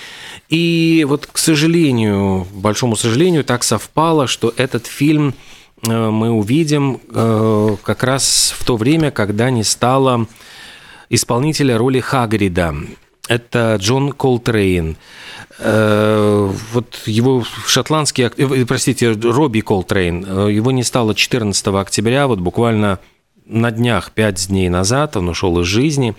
И 0.49 1.07
вот, 1.09 1.29
к 1.29 1.39
сожалению, 1.39 2.49
большому 2.53 2.97
сожалению, 2.97 3.45
так 3.45 3.63
совпало, 3.63 4.27
что 4.27 4.53
этот 4.57 4.89
фильм 4.89 5.37
мы 5.83 6.31
увидим 6.31 7.01
э, 7.11 7.77
как 7.83 8.05
раз 8.05 8.55
в 8.57 8.65
то 8.65 8.77
время, 8.77 9.11
когда 9.11 9.51
не 9.51 9.65
стало 9.65 10.27
исполнителя 11.11 11.77
роли 11.77 12.01
Хагрида. 12.01 12.75
Это 13.29 13.77
Джон 13.81 14.13
Колтрейн. 14.13 14.97
Э, 15.59 16.53
вот 16.73 17.03
его 17.07 17.45
шотландский, 17.67 18.31
простите, 18.65 19.13
Робби 19.13 19.61
Колтрейн, 19.61 20.49
его 20.49 20.71
не 20.71 20.85
стало 20.85 21.15
14 21.15 21.67
октября, 21.69 22.27
вот 22.27 22.39
буквально 22.39 23.01
на 23.47 23.71
днях, 23.71 24.13
пять 24.13 24.49
дней 24.49 24.69
назад, 24.69 25.17
он 25.17 25.29
ушел 25.29 25.61
из 25.61 25.67
жизни. 25.67 26.15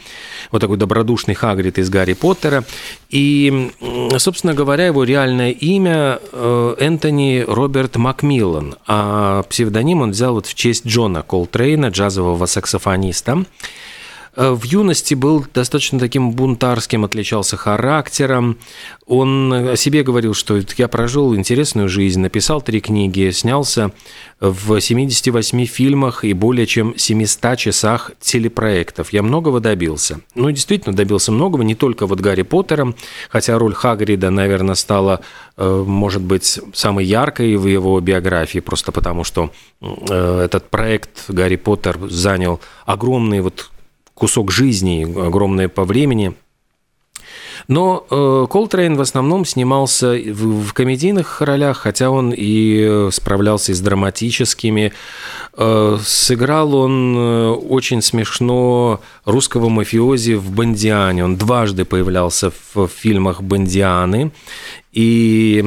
Вот 0.51 0.59
такой 0.59 0.77
добродушный 0.77 1.33
Хагрид 1.33 1.77
из 1.77 1.89
Гарри 1.89 2.13
Поттера. 2.13 2.63
И, 3.09 3.71
собственно 4.17 4.53
говоря, 4.53 4.87
его 4.87 5.03
реальное 5.03 5.51
имя 5.51 6.19
э, 6.31 6.75
Энтони 6.79 7.43
Роберт 7.47 7.95
Макмиллан, 7.95 8.75
а 8.87 9.43
псевдоним 9.43 10.01
он 10.01 10.11
взял 10.11 10.33
вот 10.33 10.45
в 10.45 10.53
честь 10.53 10.85
Джона 10.85 11.21
Колтрейна, 11.21 11.87
джазового 11.87 12.45
саксофониста. 12.45 13.45
Э, 14.35 14.51
в 14.51 14.63
юности 14.63 15.13
был 15.13 15.45
достаточно 15.53 15.99
таким 15.99 16.31
бунтарским, 16.31 17.05
отличался 17.05 17.57
характером. 17.57 18.57
Он 19.05 19.53
о 19.53 19.75
себе 19.75 20.03
говорил, 20.03 20.33
что 20.33 20.59
я 20.77 20.87
прожил 20.87 21.35
интересную 21.35 21.89
жизнь, 21.89 22.19
написал 22.19 22.61
три 22.61 22.81
книги, 22.81 23.29
снялся 23.31 23.91
в 24.39 24.79
78 24.79 25.65
фильмах 25.65 26.23
и 26.23 26.33
более 26.33 26.65
чем 26.65 26.97
700 26.97 27.57
часах 27.57 28.11
телепроектов. 28.19 29.13
Я 29.13 29.23
многого 29.23 29.59
добился. 29.59 30.21
Ну, 30.35 30.49
действительно, 30.51 30.95
добился 30.95 31.31
многого, 31.31 31.63
не 31.63 31.75
только 31.75 32.07
вот 32.07 32.19
Гарри 32.19 32.43
Поттером, 32.43 32.95
хотя 33.29 33.57
роль 33.57 33.73
Хагрида, 33.73 34.31
наверное, 34.31 34.75
стала, 34.75 35.21
э, 35.57 35.83
может 35.85 36.21
быть, 36.21 36.59
самой 36.73 37.05
яркой 37.05 37.55
в 37.55 37.67
его 37.67 37.99
биографии, 37.99 38.59
просто 38.59 38.91
потому 38.91 39.23
что 39.23 39.51
э, 39.81 40.41
этот 40.45 40.69
проект 40.69 41.29
Гарри 41.29 41.57
Поттер 41.57 41.99
занял 42.09 42.59
огромный 42.85 43.41
вот 43.41 43.69
кусок 44.23 44.51
жизни, 44.51 45.03
огромное 45.27 45.67
по 45.67 45.83
времени. 45.83 46.31
Но 47.67 48.05
э, 48.09 48.47
Колтрейн 48.49 48.95
в 48.95 49.01
основном 49.01 49.43
снимался 49.43 50.13
в, 50.13 50.63
в 50.63 50.73
комедийных 50.73 51.41
ролях, 51.41 51.79
хотя 51.79 52.09
он 52.09 52.33
и 52.33 53.09
справлялся 53.11 53.73
и 53.73 53.75
с 53.75 53.81
драматическими. 53.81 54.93
Э, 55.57 55.97
сыграл 56.01 56.73
он 56.73 57.17
э, 57.17 57.49
очень 57.49 58.01
смешно 58.01 59.01
русского 59.25 59.67
мафиози 59.67 60.35
в 60.35 60.51
«Бондиане». 60.51 61.25
Он 61.25 61.35
дважды 61.35 61.83
появлялся 61.83 62.53
в 62.73 62.87
фильмах 62.87 63.41
«Бондианы». 63.41 64.31
И 64.93 65.63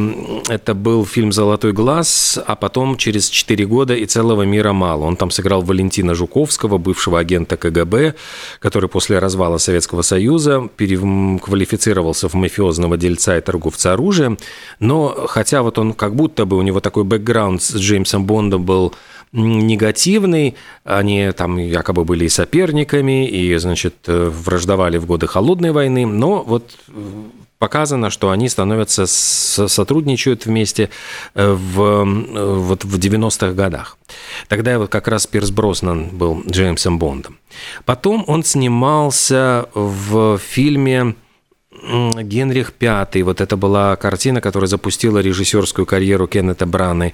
это 0.49 0.75
был 0.75 1.05
фильм 1.05 1.33
«Золотой 1.33 1.73
глаз», 1.73 2.39
а 2.47 2.55
потом 2.55 2.97
через 2.97 3.29
4 3.29 3.67
года 3.67 3.95
«И 3.95 4.07
целого 4.07 4.43
мира 4.43 4.73
мало». 4.73 5.05
Он 5.05 5.17
там 5.17 5.33
сыграл 5.33 5.63
Валентина 5.63 6.15
Жуковского, 6.15 6.79
бывшего 6.79 7.19
агента 7.19 7.57
КГБ, 7.57 8.15
который 8.61 8.89
после 8.89 9.19
развала 9.19 9.59
Советского 9.59 10.03
Союза 10.03 10.69
переквалифицировался 10.77 12.29
в 12.29 12.35
мафиозного 12.35 12.97
дельца 12.97 13.37
и 13.37 13.41
торговца 13.41 13.95
оружием. 13.95 14.39
Но 14.79 15.27
хотя 15.27 15.63
вот 15.63 15.79
он 15.81 15.93
как 15.93 16.15
будто 16.15 16.45
бы, 16.45 16.57
у 16.57 16.63
него 16.63 16.79
такой 16.79 17.03
бэкграунд 17.03 17.61
с 17.61 17.75
Джеймсом 17.75 18.27
Бондом 18.27 18.65
был 18.65 18.95
негативный, 19.33 20.55
они 20.85 21.33
там 21.33 21.59
якобы 21.59 22.05
были 22.05 22.27
и 22.27 22.29
соперниками, 22.29 23.29
и, 23.29 23.57
значит, 23.57 23.95
э, 24.07 24.31
враждовали 24.31 24.99
в 24.99 25.07
годы 25.07 25.27
Холодной 25.27 25.73
войны, 25.73 26.07
но 26.07 26.43
вот 26.43 26.77
э, 26.89 26.93
показано, 27.59 28.11
что 28.11 28.31
они 28.31 28.49
становятся, 28.49 29.07
сотрудничают 29.07 30.47
вместе 30.47 30.91
э, 31.35 31.53
в, 31.53 31.81
э, 31.81 32.55
вот 32.55 32.85
в 32.85 32.99
90-х 32.99 33.53
годах. 33.53 33.99
Тогда 34.49 34.79
вот 34.79 34.91
как 34.91 35.09
раз 35.09 35.27
Пирс 35.27 35.51
Броснан 35.51 36.09
был 36.09 36.43
Джеймсом 36.49 36.99
Бондом. 36.99 37.39
Потом 37.85 38.25
он 38.27 38.45
снимался 38.45 39.69
в 39.75 40.39
фильме 40.39 41.15
Генрих 41.83 42.73
V, 42.81 43.23
вот 43.23 43.41
это 43.41 43.57
была 43.57 43.97
картина, 43.97 44.41
которая 44.41 44.69
запустила 44.69 45.19
режиссерскую 45.19 45.87
карьеру 45.87 46.27
Кеннета 46.27 46.67
Браны. 46.67 47.13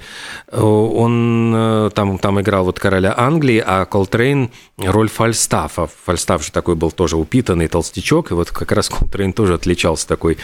Он 0.50 1.52
э, 1.54 1.90
там, 1.95 2.19
там 2.19 2.40
играл 2.40 2.64
вот 2.64 2.78
короля 2.78 3.14
Англии, 3.16 3.62
а 3.64 3.85
Колтрейн 3.85 4.50
роль 4.78 5.09
Фальстафа. 5.09 5.88
Фальстаф 6.04 6.45
же 6.45 6.52
такой 6.52 6.75
был 6.75 6.90
тоже 6.90 7.16
упитанный 7.16 7.69
толстячок, 7.69 8.31
и 8.31 8.35
вот 8.35 8.50
как 8.50 8.73
раз 8.73 8.88
Колтрейн 8.88 9.33
тоже 9.33 9.54
отличался 9.54 10.07
такой 10.09 10.38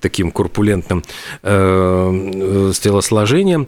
таким 0.00 0.30
корпулентным 0.30 1.02
э, 1.42 2.72
телосложением. 2.80 3.66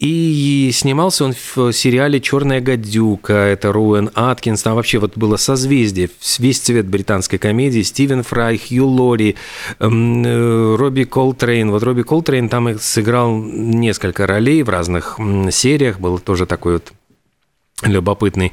И 0.00 0.70
снимался 0.72 1.24
он 1.24 1.34
в 1.34 1.72
сериале 1.72 2.20
«Черная 2.20 2.60
гадюка», 2.60 3.32
это 3.32 3.72
Роуэн 3.72 4.10
Аткинсон, 4.14 4.60
там 4.62 4.74
вообще 4.74 4.98
вот 4.98 5.16
было 5.16 5.36
созвездие, 5.36 6.10
весь 6.38 6.58
цвет 6.58 6.86
британской 6.86 7.38
комедии, 7.38 7.82
Стивен 7.82 8.24
Фрай, 8.24 8.58
Хью 8.58 8.88
Лори, 8.88 9.36
эм, 9.78 10.24
э, 10.24 10.76
Робби 10.76 11.04
Колтрейн. 11.04 11.70
Вот 11.70 11.84
Робби 11.84 12.02
Колтрейн 12.02 12.48
там 12.48 12.70
и 12.70 12.74
сыграл 12.74 13.36
несколько 13.36 14.26
ролей 14.26 14.64
в 14.64 14.68
разных 14.68 15.18
сериях, 15.52 16.00
был 16.00 16.18
тоже 16.18 16.46
такой 16.46 16.74
вот 16.74 16.92
любопытный. 17.82 18.52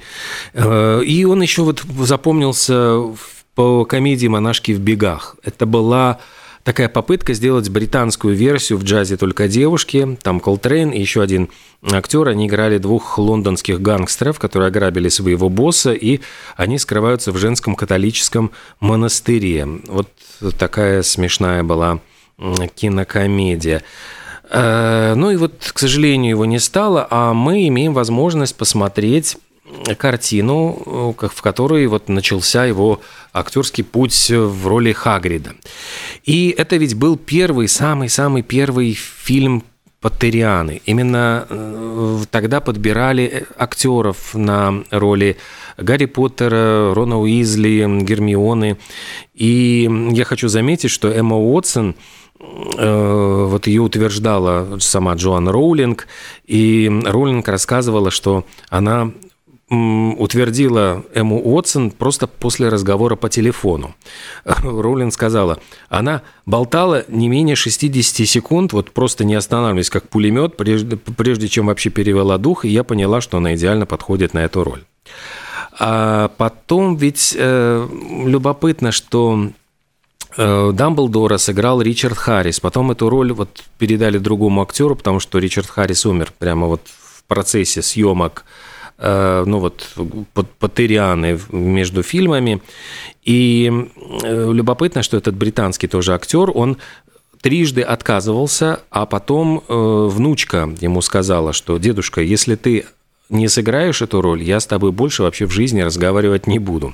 Э, 0.54 1.02
и 1.04 1.26
он 1.26 1.42
еще 1.42 1.64
вот 1.64 1.84
запомнился 2.02 3.02
по 3.56 3.84
комедии 3.86 4.28
«Монашки 4.28 4.74
в 4.74 4.80
бегах». 4.80 5.36
Это 5.44 5.66
была 5.66 6.20
такая 6.64 6.90
попытка 6.90 7.34
сделать 7.34 7.70
британскую 7.70 8.36
версию 8.36 8.80
в 8.80 8.84
джазе 8.84 9.18
только 9.18 9.48
девушки. 9.48 10.18
Там 10.22 10.40
Колтрейн 10.40 10.90
и 10.92 11.00
еще 11.00 11.22
один 11.22 11.50
актер. 11.84 12.28
Они 12.28 12.48
играли 12.48 12.78
двух 12.78 13.18
лондонских 13.18 13.82
гангстеров, 13.82 14.40
которые 14.40 14.68
ограбили 14.68 15.10
своего 15.10 15.50
босса, 15.50 15.94
и 15.94 16.20
они 16.56 16.78
скрываются 16.78 17.32
в 17.32 17.38
женском 17.38 17.76
католическом 17.76 18.52
монастыре. 18.80 19.68
Вот 19.88 20.10
такая 20.58 21.04
смешная 21.04 21.64
была 21.64 22.00
кинокомедия. 22.76 23.84
Э, 24.50 25.14
ну 25.16 25.32
и 25.32 25.38
вот, 25.38 25.54
к 25.74 25.80
сожалению, 25.80 26.32
его 26.32 26.46
не 26.46 26.60
стало, 26.60 27.08
а 27.10 27.34
мы 27.34 27.68
имеем 27.68 27.94
возможность 27.94 28.56
посмотреть 28.56 29.38
картину, 29.98 31.16
э, 31.22 31.28
в 31.28 31.42
которой 31.42 31.88
вот 31.88 32.10
начался 32.10 32.66
его 32.66 33.02
актерский 33.34 33.84
путь 33.84 34.30
в 34.30 34.68
роли 34.68 34.92
Хагрида. 34.92 35.54
И 36.24 36.54
это 36.58 36.78
ведь 36.78 36.96
был 36.96 37.18
первый, 37.18 37.68
самый-самый 37.68 38.42
первый 38.42 38.94
фильм 38.94 39.64
Паттерианы. 40.02 40.82
Именно 40.88 41.46
э, 41.48 42.24
тогда 42.32 42.60
подбирали 42.60 43.46
актеров 43.56 44.34
на 44.34 44.84
роли 44.90 45.38
Гарри 45.78 46.06
Поттера, 46.06 46.92
Рона 46.96 47.20
Уизли, 47.20 47.86
Гермионы. 48.02 48.78
И 49.36 49.88
я 50.12 50.26
хочу 50.26 50.48
заметить, 50.48 50.90
что 50.90 51.08
Эмма 51.08 51.38
Уотсон 51.38 51.96
э, 52.40 53.46
вот 53.48 53.68
ее 53.68 53.84
утверждала 53.84 54.80
сама 54.80 55.14
Джоан 55.14 55.48
Роулинг, 55.48 56.08
и 56.48 56.92
Роулинг 57.06 57.48
рассказывала, 57.48 58.10
что 58.10 58.44
она 58.70 59.12
утвердила 59.72 61.06
Эму 61.14 61.40
Уотсон 61.42 61.92
просто 61.92 62.28
после 62.28 62.68
разговора 62.68 63.16
по 63.16 63.30
телефону. 63.30 63.96
Роулин 64.46 65.12
сказала, 65.12 65.60
она 65.88 66.24
болтала 66.46 67.06
не 67.08 67.30
менее 67.30 67.56
60 67.56 68.28
секунд, 68.28 68.74
вот 68.74 68.92
просто 68.92 69.24
не 69.24 69.36
останавливаясь, 69.36 69.90
как 69.90 70.10
пулемет, 70.10 70.58
прежде, 70.58 70.98
прежде 70.98 71.48
чем 71.48 71.68
вообще 71.68 71.90
перевела 71.90 72.38
дух, 72.38 72.66
и 72.66 72.70
я 72.70 72.84
поняла, 72.84 73.22
что 73.22 73.38
она 73.38 73.56
идеально 73.56 73.86
подходит 73.86 74.34
на 74.34 74.40
эту 74.40 74.66
роль. 74.66 74.84
А 75.80 76.28
потом 76.38 76.98
ведь 76.98 77.34
э, 77.38 77.88
любопытно, 78.26 78.92
что 78.92 79.52
э, 80.36 80.72
Дамблдора 80.74 81.38
сыграл 81.38 81.82
Ричард 81.82 82.18
Харрис. 82.18 82.60
Потом 82.60 82.92
эту 82.92 83.10
роль 83.10 83.32
вот 83.32 83.64
передали 83.78 84.18
другому 84.18 84.62
актеру, 84.64 84.98
потому 84.98 85.22
что 85.22 85.40
Ричард 85.40 85.70
Харрис 85.70 86.06
умер 86.06 86.34
прямо 86.38 86.68
вот 86.68 86.82
в 86.88 87.24
процессе 87.24 87.82
съемок 87.82 88.44
ну 89.02 89.60
вот, 89.60 89.96
патерианы 90.60 91.40
между 91.52 92.04
фильмами. 92.04 92.62
И 93.24 93.72
э, 94.24 94.52
любопытно, 94.52 95.04
что 95.04 95.18
этот 95.18 95.36
британский 95.36 95.88
тоже 95.88 96.14
актер, 96.14 96.52
он 96.54 96.78
трижды 97.42 97.82
отказывался, 97.82 98.82
а 98.90 99.06
потом 99.06 99.64
э, 99.68 99.74
внучка 99.74 100.70
ему 100.80 101.02
сказала, 101.02 101.54
что 101.54 101.78
«Дедушка, 101.78 102.22
если 102.22 102.56
ты 102.56 102.86
не 103.32 103.48
сыграешь 103.48 104.02
эту 104.02 104.22
роль, 104.22 104.44
я 104.44 104.60
с 104.60 104.68
тобой 104.68 104.92
больше 104.92 105.24
вообще 105.24 105.46
в 105.46 105.52
жизни 105.52 105.82
разговаривать 105.82 106.48
не 106.48 106.60
буду. 106.60 106.94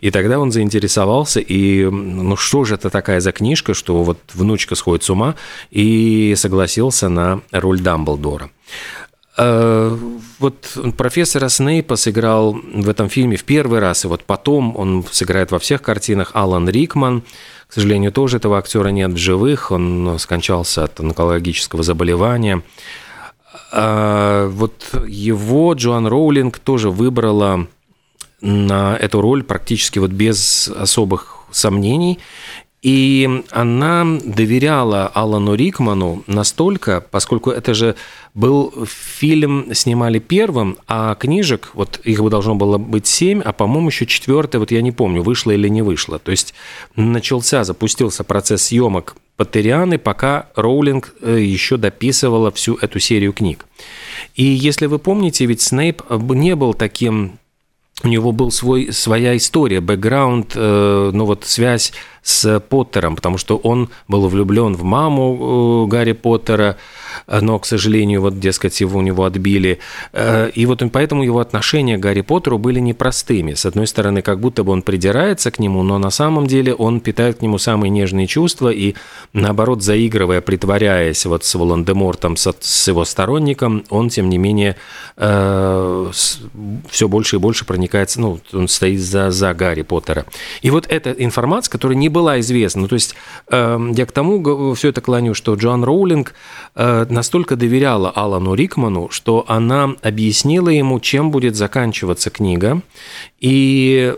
И 0.00 0.10
тогда 0.10 0.38
он 0.38 0.52
заинтересовался, 0.52 1.40
и 1.40 1.84
ну 1.86 2.36
что 2.36 2.64
же 2.64 2.74
это 2.74 2.90
такая 2.90 3.20
за 3.20 3.32
книжка, 3.32 3.72
что 3.72 4.04
вот 4.04 4.18
внучка 4.34 4.74
сходит 4.74 5.02
с 5.02 5.10
ума, 5.10 5.34
и 5.70 6.34
согласился 6.36 7.08
на 7.08 7.40
роль 7.52 7.80
Дамблдора. 7.80 8.50
Э, 9.40 9.96
вот 10.40 10.76
профессора 10.96 11.48
Снейпа 11.48 11.94
сыграл 11.94 12.52
в 12.52 12.88
этом 12.88 13.08
фильме 13.08 13.36
в 13.36 13.44
первый 13.44 13.78
раз, 13.78 14.04
и 14.04 14.08
вот 14.08 14.24
потом 14.24 14.76
он 14.76 15.04
сыграет 15.10 15.52
во 15.52 15.60
всех 15.60 15.80
картинах 15.80 16.32
Алан 16.34 16.68
Рикман. 16.68 17.22
К 17.68 17.72
сожалению, 17.72 18.10
тоже 18.10 18.38
этого 18.38 18.58
актера 18.58 18.88
нет 18.88 19.12
в 19.12 19.16
живых, 19.16 19.70
он 19.70 20.16
скончался 20.18 20.84
от 20.84 20.98
онкологического 20.98 21.82
заболевания. 21.84 22.62
А 23.70 24.48
вот 24.48 24.90
его 25.06 25.72
Джоан 25.74 26.06
Роулинг 26.06 26.58
тоже 26.58 26.90
выбрала 26.90 27.68
на 28.40 28.96
эту 28.96 29.20
роль 29.20 29.44
практически 29.44 29.98
вот 29.98 30.10
без 30.10 30.68
особых 30.68 31.38
сомнений. 31.50 32.18
И 32.80 33.42
она 33.50 34.06
доверяла 34.24 35.08
Алану 35.08 35.54
Рикману 35.54 36.22
настолько, 36.28 37.00
поскольку 37.00 37.50
это 37.50 37.74
же 37.74 37.96
был 38.34 38.72
фильм, 38.86 39.74
снимали 39.74 40.20
первым, 40.20 40.78
а 40.86 41.16
книжек, 41.16 41.70
вот 41.74 42.00
их 42.04 42.22
бы 42.22 42.30
должно 42.30 42.54
было 42.54 42.78
быть 42.78 43.08
семь, 43.08 43.40
а, 43.44 43.52
по-моему, 43.52 43.88
еще 43.88 44.06
четвертая, 44.06 44.60
вот 44.60 44.70
я 44.70 44.80
не 44.80 44.92
помню, 44.92 45.22
вышла 45.22 45.50
или 45.50 45.66
не 45.68 45.82
вышла. 45.82 46.20
То 46.20 46.30
есть 46.30 46.54
начался, 46.94 47.64
запустился 47.64 48.22
процесс 48.22 48.62
съемок 48.62 49.16
Патерианы, 49.36 49.98
пока 49.98 50.48
Роулинг 50.54 51.14
э, 51.20 51.40
еще 51.40 51.78
дописывала 51.78 52.52
всю 52.52 52.74
эту 52.76 53.00
серию 53.00 53.32
книг. 53.32 53.66
И 54.36 54.44
если 54.44 54.86
вы 54.86 55.00
помните, 55.00 55.46
ведь 55.46 55.62
Снейп 55.62 56.02
не 56.10 56.54
был 56.54 56.74
таким 56.74 57.38
у 58.04 58.08
него 58.08 58.32
был 58.32 58.50
свой, 58.50 58.92
своя 58.92 59.36
история, 59.36 59.80
бэкграунд, 59.80 60.52
э, 60.54 61.10
ну 61.12 61.24
вот 61.24 61.44
связь 61.44 61.92
с 62.22 62.60
Поттером, 62.60 63.16
потому 63.16 63.38
что 63.38 63.56
он 63.56 63.88
был 64.06 64.28
влюблен 64.28 64.74
в 64.74 64.84
маму 64.84 65.86
э, 65.86 65.90
Гарри 65.90 66.12
Поттера, 66.12 66.76
но, 67.26 67.58
к 67.58 67.66
сожалению, 67.66 68.22
вот, 68.22 68.38
дескать, 68.38 68.80
его 68.80 68.98
у 68.98 69.02
него 69.02 69.24
отбили. 69.24 69.78
Э, 70.12 70.50
и 70.54 70.66
вот 70.66 70.78
поэтому 70.92 71.22
его 71.22 71.40
отношения 71.40 71.98
к 71.98 72.00
Гарри 72.00 72.20
Поттеру 72.20 72.58
были 72.58 72.80
непростыми. 72.80 73.54
С 73.54 73.66
одной 73.66 73.86
стороны, 73.86 74.22
как 74.22 74.40
будто 74.40 74.64
бы 74.64 74.72
он 74.72 74.82
придирается 74.82 75.50
к 75.50 75.58
нему, 75.58 75.82
но 75.82 75.98
на 75.98 76.10
самом 76.10 76.46
деле 76.46 76.74
он 76.74 77.00
питает 77.00 77.38
к 77.38 77.42
нему 77.42 77.58
самые 77.58 77.90
нежные 77.90 78.26
чувства 78.26 78.68
и, 78.70 78.94
наоборот, 79.32 79.82
заигрывая, 79.82 80.40
притворяясь 80.40 81.26
вот 81.26 81.44
с 81.44 81.54
Волан-де-Мортом, 81.54 82.36
с, 82.36 82.88
его 82.88 83.04
сторонником, 83.04 83.84
он, 83.90 84.08
тем 84.08 84.28
не 84.28 84.38
менее, 84.38 84.76
э, 85.16 86.10
все 86.90 87.08
больше 87.08 87.36
и 87.36 87.38
больше 87.38 87.64
проникается, 87.64 88.20
ну, 88.20 88.40
он 88.52 88.68
стоит 88.68 89.00
за, 89.00 89.30
за 89.30 89.52
Гарри 89.54 89.82
Поттера. 89.82 90.24
И 90.62 90.70
вот 90.70 90.86
эта 90.88 91.10
информация, 91.10 91.72
которая 91.72 91.98
не 91.98 92.08
была 92.08 92.40
известна, 92.40 92.82
ну, 92.82 92.88
то 92.88 92.94
есть 92.94 93.14
э, 93.50 93.78
я 93.94 94.06
к 94.06 94.12
тому 94.12 94.74
все 94.74 94.88
это 94.88 95.00
клоню, 95.00 95.34
что 95.34 95.54
Джоан 95.54 95.84
Роулинг 95.84 96.34
э, 96.74 97.06
настолько 97.08 97.56
доверяла 97.56 98.10
Алану 98.10 98.54
Рикману, 98.54 99.08
что 99.10 99.44
она 99.48 99.94
объяснила 100.02 100.68
ему, 100.68 101.00
чем 101.00 101.30
будет 101.30 101.56
заканчиваться 101.56 102.30
книга, 102.30 102.82
и 103.40 104.14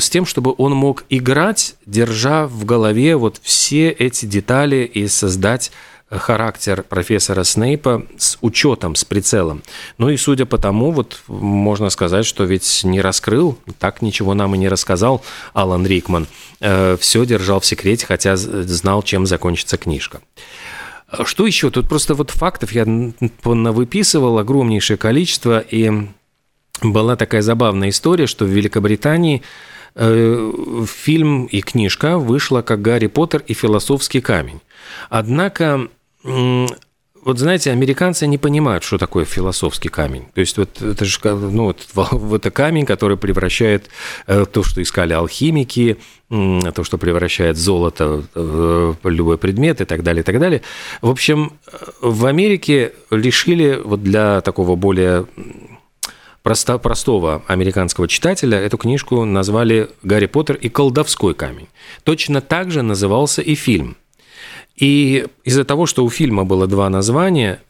с 0.00 0.10
тем, 0.10 0.26
чтобы 0.26 0.54
он 0.56 0.72
мог 0.72 1.04
играть, 1.08 1.74
держа 1.86 2.46
в 2.46 2.64
голове 2.64 3.16
вот 3.16 3.40
все 3.42 3.90
эти 3.90 4.26
детали 4.26 4.90
и 4.92 5.08
создать 5.08 5.70
характер 6.10 6.84
профессора 6.88 7.44
Снейпа 7.44 8.06
с 8.16 8.38
учетом, 8.40 8.94
с 8.94 9.04
прицелом. 9.04 9.62
Ну 9.98 10.08
и 10.08 10.16
судя 10.16 10.46
по 10.46 10.58
тому, 10.58 10.90
вот 10.90 11.20
можно 11.26 11.90
сказать, 11.90 12.24
что 12.24 12.44
ведь 12.44 12.82
не 12.84 13.00
раскрыл, 13.00 13.58
так 13.78 14.00
ничего 14.00 14.34
нам 14.34 14.54
и 14.54 14.58
не 14.58 14.68
рассказал 14.68 15.22
Алан 15.52 15.86
Рикман. 15.86 16.26
Э, 16.60 16.96
Все 16.98 17.26
держал 17.26 17.60
в 17.60 17.66
секрете, 17.66 18.06
хотя 18.06 18.36
знал, 18.36 19.02
чем 19.02 19.26
закончится 19.26 19.76
книжка. 19.76 20.20
Что 21.24 21.46
еще? 21.46 21.70
Тут 21.70 21.88
просто 21.88 22.14
вот 22.14 22.30
фактов 22.30 22.72
я 22.72 22.84
выписывал 23.42 24.38
огромнейшее 24.38 24.96
количество, 24.96 25.58
и 25.60 25.90
была 26.82 27.16
такая 27.16 27.42
забавная 27.42 27.88
история, 27.88 28.26
что 28.26 28.44
в 28.44 28.48
Великобритании 28.48 29.42
э, 29.94 30.52
фильм 30.86 31.46
и 31.46 31.60
книжка 31.60 32.18
вышла 32.18 32.62
как 32.62 32.82
«Гарри 32.82 33.06
Поттер 33.06 33.42
и 33.46 33.54
философский 33.54 34.20
камень». 34.20 34.60
Однако 35.08 35.88
вот 37.28 37.38
знаете, 37.38 37.72
американцы 37.72 38.26
не 38.26 38.38
понимают, 38.38 38.84
что 38.84 38.96
такое 38.96 39.26
философский 39.26 39.90
камень. 39.90 40.24
То 40.32 40.40
есть 40.40 40.56
вот 40.56 40.80
это 40.80 41.04
же 41.04 41.18
ну, 41.24 41.74
вот, 41.92 42.32
это 42.32 42.50
камень, 42.50 42.86
который 42.86 43.18
превращает 43.18 43.90
э, 44.26 44.46
то, 44.50 44.62
что 44.62 44.80
искали 44.80 45.12
алхимики, 45.12 45.98
то, 46.30 46.84
что 46.84 46.96
превращает 46.96 47.58
золото 47.58 48.24
в 48.34 48.96
любой 49.04 49.36
предмет 49.36 49.82
и 49.82 49.84
так 49.84 50.02
далее, 50.02 50.22
и 50.22 50.24
так 50.24 50.40
далее. 50.40 50.62
В 51.02 51.10
общем, 51.10 51.52
в 52.00 52.24
Америке 52.24 52.94
лишили 53.10 53.78
вот 53.84 54.02
для 54.02 54.40
такого 54.40 54.74
более 54.74 55.26
просто, 56.42 56.78
простого 56.78 57.42
американского 57.46 58.08
читателя 58.08 58.58
эту 58.58 58.78
книжку 58.78 59.26
назвали 59.26 59.90
«Гарри 60.02 60.26
Поттер 60.26 60.56
и 60.56 60.70
колдовской 60.70 61.34
камень». 61.34 61.68
Точно 62.04 62.40
так 62.40 62.70
же 62.70 62.80
назывался 62.80 63.42
и 63.42 63.54
фильм– 63.54 63.98
и 64.78 65.26
из-за 65.44 65.64
того, 65.64 65.86
что 65.86 66.04
у 66.04 66.10
фильма 66.10 66.44
было 66.44 66.66
два 66.66 66.88
названия, 66.88 67.60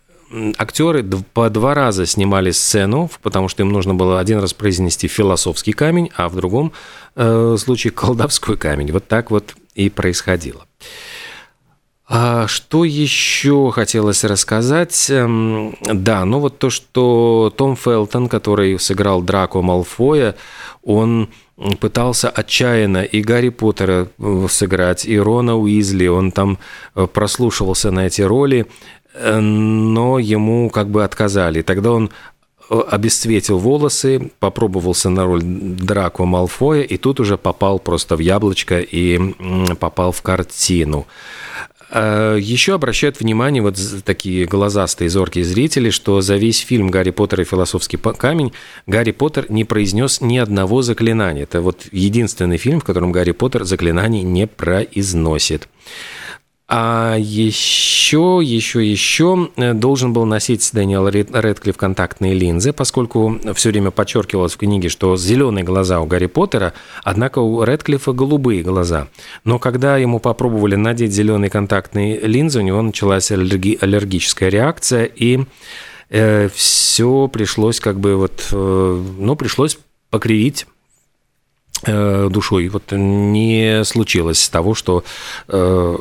актеры 0.59 1.03
по 1.33 1.49
два 1.49 1.75
раза 1.75 2.05
снимали 2.05 2.51
сцену, 2.51 3.11
потому 3.23 3.49
что 3.49 3.62
им 3.62 3.71
нужно 3.71 3.94
было 3.94 4.21
один 4.21 4.40
раз 4.40 4.53
произнести 4.53 5.09
философский 5.09 5.73
камень, 5.73 6.11
а 6.16 6.29
в 6.29 6.37
другом 6.37 6.73
э, 7.16 7.57
случае 7.59 7.92
колдовской 7.92 8.59
камень. 8.59 8.92
Вот 8.92 9.09
так 9.09 9.31
вот 9.31 9.55
и 9.75 9.88
происходило. 9.88 10.66
А 12.11 12.47
что 12.47 12.85
еще 12.85 13.71
хотелось 13.71 14.25
рассказать? 14.25 15.11
Эм, 15.11 15.77
да, 15.83 16.25
ну 16.25 16.40
вот 16.40 16.59
то, 16.59 16.71
что 16.71 17.53
Том 17.55 17.77
Фелтон, 17.77 18.29
который 18.29 18.79
сыграл 18.79 19.21
Драко 19.21 19.61
Малфоя, 19.61 20.35
он 20.83 21.29
пытался 21.81 22.31
отчаянно 22.31 23.03
и 23.03 23.21
Гарри 23.21 23.49
Поттера 23.49 24.09
э, 24.18 24.47
сыграть, 24.49 25.05
и 25.07 25.18
Рона 25.18 25.57
Уизли, 25.57 26.07
он 26.07 26.31
там 26.31 26.59
э, 26.94 27.07
прослушивался 27.07 27.90
на 27.90 28.07
эти 28.07 28.23
роли, 28.23 28.66
э, 29.14 29.38
но 29.40 30.18
ему 30.18 30.71
как 30.71 30.88
бы 30.88 31.05
отказали. 31.05 31.62
Тогда 31.62 31.92
он 31.92 32.11
обесцветил 32.71 33.59
волосы, 33.59 34.31
попробовался 34.40 35.09
на 35.09 35.25
роль 35.25 35.40
Драко 35.42 36.27
Малфоя, 36.27 36.83
и 36.83 36.99
тут 36.99 37.18
уже 37.18 37.38
попал 37.38 37.79
просто 37.79 38.14
в 38.14 38.18
яблочко 38.18 38.79
и 38.81 39.18
попал 39.77 40.12
в 40.12 40.21
картину. 40.21 41.07
А, 41.90 42.37
Еще 42.37 42.74
обращают 42.74 43.20
внимание 43.20 43.62
вот 43.62 43.79
такие 44.05 44.46
глазастые, 44.46 45.09
зоркие 45.09 45.44
зрители, 45.44 45.90
что 45.90 46.20
за 46.20 46.37
весь 46.37 46.61
фильм 46.61 46.90
«Гарри 46.90 47.11
Поттер 47.11 47.40
и 47.40 47.44
философский 47.44 47.96
камень» 47.96 48.53
Гарри 48.87 49.12
Поттер 49.12 49.46
не 49.48 49.64
произнес 49.64 50.20
ни 50.20 50.38
одного 50.38 50.83
заклинания. 50.83 51.44
Это 51.44 51.61
вот 51.61 51.87
единственный 51.92 52.59
фильм, 52.59 52.81
в 52.81 52.85
котором 52.85 53.12
Гарри 53.12 53.33
Поттер 53.33 53.64
заклинаний 53.64 54.22
не 54.22 54.46
произносит. 54.46 55.68
А 56.71 57.17
еще, 57.19 58.41
еще, 58.43 58.87
еще 58.87 59.49
э, 59.57 59.73
должен 59.73 60.13
был 60.13 60.27
носить 60.27 60.69
Дэниел 60.75 61.09
Редклифф 61.09 61.79
контактные 61.79 62.35
линзы, 62.35 62.75
поскольку 62.75 63.41
все 63.55 63.71
время 63.71 63.91
подчеркивалось 63.91 64.53
в 64.53 64.59
книге, 64.59 64.91
что 64.91 65.17
зеленые 65.17 65.65
глаза 65.65 65.99
у 66.01 66.05
Гарри 66.05 66.27
Поттера, 66.27 66.75
однако 67.03 67.39
у 67.39 67.65
Редклиффа 67.65 68.13
голубые 68.13 68.63
глаза. 68.63 69.09
Но 69.45 69.59
когда 69.59 69.97
ему 69.97 70.21
попробовали 70.21 70.75
надеть 70.75 71.13
зеленые 71.13 71.49
контактные 71.49 72.21
линзы, 72.21 72.59
у 72.59 72.63
него 72.63 72.83
началась 72.83 73.31
аллерги, 73.31 73.79
аллергическая 73.81 74.51
реакция, 74.51 75.05
и 75.07 75.47
э, 76.11 76.51
все 76.55 77.29
пришлось 77.29 77.81
как 77.81 77.99
бы 77.99 78.17
вот, 78.17 78.47
э, 78.53 79.05
ну, 79.19 79.37
пришлось 79.37 79.79
покривить 80.11 80.67
душой. 81.87 82.69
Вот 82.69 82.93
не 82.93 83.85
случилось 83.85 84.49
того, 84.49 84.75
что 84.75 85.05
э, 85.49 85.97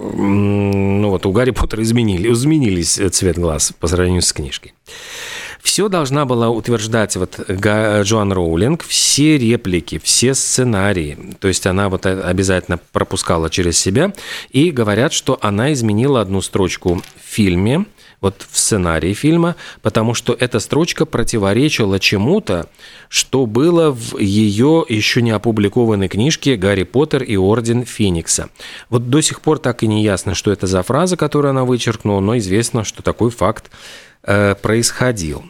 ну 0.00 1.10
вот 1.10 1.26
у 1.26 1.32
Гарри 1.32 1.50
Поттера 1.50 1.82
изменили, 1.82 2.32
изменились 2.32 3.00
цвет 3.12 3.38
глаз 3.38 3.72
по 3.78 3.86
сравнению 3.86 4.22
с 4.22 4.32
книжкой. 4.32 4.74
Все 5.66 5.88
должна 5.88 6.26
была 6.26 6.48
утверждать 6.48 7.16
вот 7.16 7.40
Джоан 7.50 8.32
Роулинг, 8.32 8.84
все 8.84 9.36
реплики, 9.36 9.98
все 10.02 10.34
сценарии. 10.34 11.18
То 11.40 11.48
есть 11.48 11.66
она 11.66 11.88
вот 11.88 12.06
обязательно 12.06 12.78
пропускала 12.92 13.50
через 13.50 13.76
себя. 13.76 14.12
И 14.50 14.70
говорят, 14.70 15.12
что 15.12 15.40
она 15.42 15.72
изменила 15.72 16.20
одну 16.20 16.40
строчку 16.40 17.02
в 17.02 17.02
фильме, 17.34 17.84
вот 18.20 18.46
в 18.50 18.58
сценарии 18.58 19.12
фильма, 19.12 19.56
потому 19.82 20.14
что 20.14 20.36
эта 20.38 20.60
строчка 20.60 21.06
противоречила 21.06 22.00
чему-то, 22.00 22.68
что 23.08 23.46
было 23.46 23.90
в 23.90 24.18
ее 24.18 24.84
еще 24.88 25.22
не 25.22 25.30
опубликованной 25.30 26.08
книжке 26.08 26.56
«Гарри 26.56 26.84
Поттер 26.84 27.22
и 27.22 27.36
Орден 27.36 27.84
Феникса». 27.84 28.48
Вот 28.90 29.10
до 29.10 29.20
сих 29.20 29.40
пор 29.40 29.58
так 29.58 29.82
и 29.82 29.86
не 29.86 30.02
ясно, 30.02 30.34
что 30.34 30.50
это 30.50 30.66
за 30.66 30.82
фраза, 30.82 31.16
которую 31.16 31.50
она 31.50 31.64
вычеркнула, 31.64 32.20
но 32.20 32.36
известно, 32.38 32.84
что 32.84 33.02
такой 33.02 33.30
факт 33.30 33.70
э, 34.22 34.54
происходил. 34.54 35.44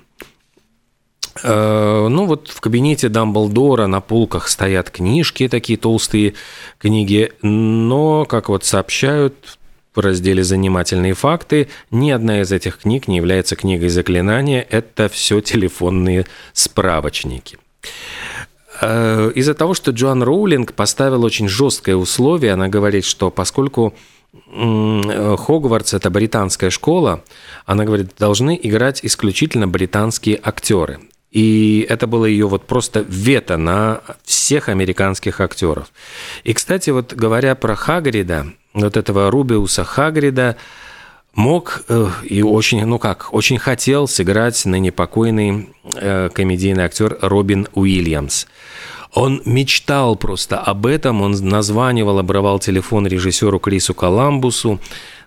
Э, 1.43 2.09
ну 2.09 2.27
вот 2.27 2.49
в 2.49 2.61
кабинете 2.61 3.09
Дамблдора 3.09 3.87
на 3.87 4.01
полках 4.01 4.49
стоят 4.49 4.91
книжки, 4.91 5.49
такие 5.49 5.79
толстые 5.79 6.35
книги, 6.79 7.33
но, 7.43 8.25
как 8.25 8.49
вот 8.49 8.65
сообщают, 8.65 9.59
в 9.97 10.01
разделе 10.01 10.45
«Занимательные 10.45 11.15
факты». 11.15 11.69
Ни 11.91 12.11
одна 12.11 12.43
из 12.43 12.53
этих 12.53 12.79
книг 12.79 13.09
не 13.09 13.17
является 13.17 13.57
книгой 13.57 13.89
заклинания. 13.89 14.67
Это 14.71 15.09
все 15.09 15.41
телефонные 15.41 16.27
справочники. 16.53 17.59
Э, 18.81 19.33
из-за 19.35 19.55
того, 19.55 19.75
что 19.75 19.91
Джоан 19.91 20.23
Роулинг 20.23 20.75
поставил 20.75 21.25
очень 21.25 21.49
жесткое 21.49 21.97
условие, 21.97 22.53
она 22.53 22.69
говорит, 22.69 23.05
что 23.05 23.31
поскольку 23.31 23.95
Хогвартс– 24.49 25.95
это 25.95 26.11
британская 26.11 26.71
школа, 26.71 27.25
она 27.65 27.85
говорит, 27.85 28.11
должны 28.19 28.59
играть 28.63 29.01
исключительно 29.03 29.67
британские 29.67 30.39
актеры. 30.43 31.01
И 31.37 31.85
это 31.91 32.07
было 32.07 32.25
ее 32.25 32.47
вот 32.47 32.67
просто 32.67 33.05
вето 33.07 33.59
на 33.59 34.01
всех 34.25 34.71
американских 34.71 35.43
актеров. 35.43 35.93
И, 36.45 36.55
кстати, 36.55 36.89
вот 36.89 37.13
говоря 37.13 37.55
про 37.55 37.75
Хагрида, 37.75 38.47
вот 38.73 38.97
этого 38.97 39.31
Рубиуса 39.31 39.85
Хагрида, 39.85 40.57
мог 41.35 41.83
э, 41.89 42.09
и 42.25 42.43
очень, 42.43 42.83
ну 42.87 42.99
как, 42.99 43.35
очень 43.35 43.59
хотел 43.59 44.09
сыграть 44.09 44.65
ныне 44.65 44.93
покойный 44.93 45.69
э, 45.95 46.31
комедийный 46.33 46.85
актер 46.85 47.19
Робин 47.21 47.69
Уильямс. 47.75 48.47
Он 49.13 49.43
мечтал 49.45 50.17
просто 50.17 50.59
об 50.59 50.87
этом, 50.87 51.21
он 51.21 51.33
названивал, 51.33 52.19
обрывал 52.19 52.61
телефон 52.61 53.07
режиссеру 53.07 53.59
Крису 53.59 53.93
Коламбусу, 53.93 54.81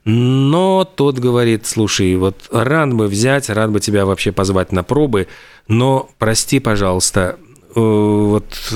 но 0.05 0.83
тот 0.83 1.19
говорит, 1.19 1.65
слушай, 1.65 2.15
вот 2.15 2.35
рад 2.51 2.93
бы 2.93 3.07
взять, 3.07 3.49
рад 3.49 3.71
бы 3.71 3.79
тебя 3.79 4.05
вообще 4.05 4.31
позвать 4.31 4.71
на 4.71 4.83
пробы, 4.83 5.27
но 5.67 6.09
прости, 6.17 6.59
пожалуйста, 6.59 7.37
Э, 7.75 7.79
вот 7.79 8.45
э, 8.71 8.75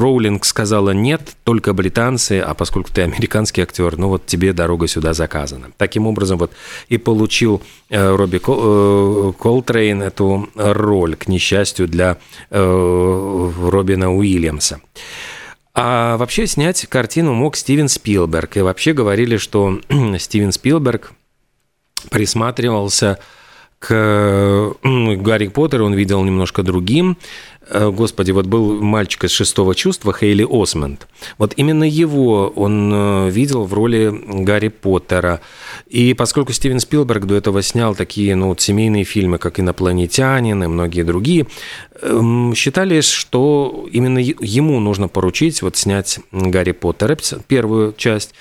Роулинг 0.00 0.44
сказала 0.44 0.90
нет, 0.90 1.36
только 1.44 1.72
британцы, 1.72 2.40
а 2.40 2.54
поскольку 2.54 2.90
ты 2.92 3.02
американский 3.02 3.62
актер, 3.62 3.96
ну 3.96 4.08
вот 4.08 4.26
тебе 4.26 4.52
дорога 4.52 4.88
сюда 4.88 5.14
заказана. 5.14 5.70
Таким 5.76 6.06
образом 6.06 6.38
вот 6.38 6.50
и 6.88 6.98
получил 6.98 7.62
э, 7.88 8.16
Робби 8.16 8.38
Колтрейн 8.38 10.02
эту 10.02 10.48
роль, 10.56 11.14
к 11.16 11.28
несчастью, 11.28 11.88
для 11.88 12.18
Робина 12.50 14.14
Уильямса. 14.14 14.80
А 15.78 16.16
вообще 16.16 16.46
снять 16.46 16.86
картину 16.86 17.34
мог 17.34 17.54
Стивен 17.54 17.88
Спилберг. 17.88 18.56
И 18.56 18.62
вообще 18.62 18.94
говорили, 18.94 19.36
что 19.36 19.78
Стивен 20.18 20.50
Спилберг 20.50 21.12
присматривался 22.10 23.18
к 23.78 24.72
Гарри 24.82 25.48
Поттеру, 25.48 25.84
он 25.84 25.92
видел 25.92 26.24
немножко 26.24 26.62
другим. 26.62 27.18
Э, 27.68 27.90
господи, 27.90 28.30
вот 28.30 28.46
был 28.46 28.80
мальчик 28.80 29.24
из 29.24 29.32
шестого 29.32 29.74
чувства 29.74 30.12
Хейли 30.12 30.46
Осмонд. 30.48 31.08
Вот 31.36 31.52
именно 31.56 31.84
его 31.84 32.48
он 32.54 32.92
э, 32.94 33.30
видел 33.30 33.64
в 33.64 33.74
роли 33.74 34.12
Гарри 34.44 34.68
Поттера. 34.68 35.40
И 35.88 36.14
поскольку 36.14 36.52
Стивен 36.52 36.78
Спилберг 36.78 37.24
до 37.24 37.34
этого 37.34 37.62
снял 37.62 37.94
такие 37.94 38.36
ну, 38.36 38.48
вот 38.48 38.60
семейные 38.60 39.04
фильмы, 39.04 39.38
как 39.38 39.58
«Инопланетянин» 39.58 40.62
и 40.62 40.66
многие 40.68 41.02
другие, 41.02 41.46
эм, 42.02 42.54
считали, 42.54 43.00
что 43.00 43.88
именно 43.90 44.18
ему 44.18 44.78
нужно 44.78 45.08
поручить 45.08 45.60
вот 45.62 45.76
снять 45.76 46.20
Гарри 46.30 46.72
Поттера, 46.72 47.16
первую 47.48 47.94
часть. 47.96 48.32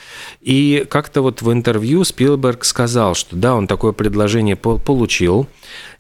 И 0.41 0.85
как-то 0.87 1.21
вот 1.21 1.41
в 1.41 1.51
интервью 1.51 2.03
Спилберг 2.03 2.63
сказал, 2.63 3.15
что 3.15 3.35
да, 3.35 3.55
он 3.55 3.65
такое 3.65 3.91
предложение 3.91 4.55
получил, 4.55 5.47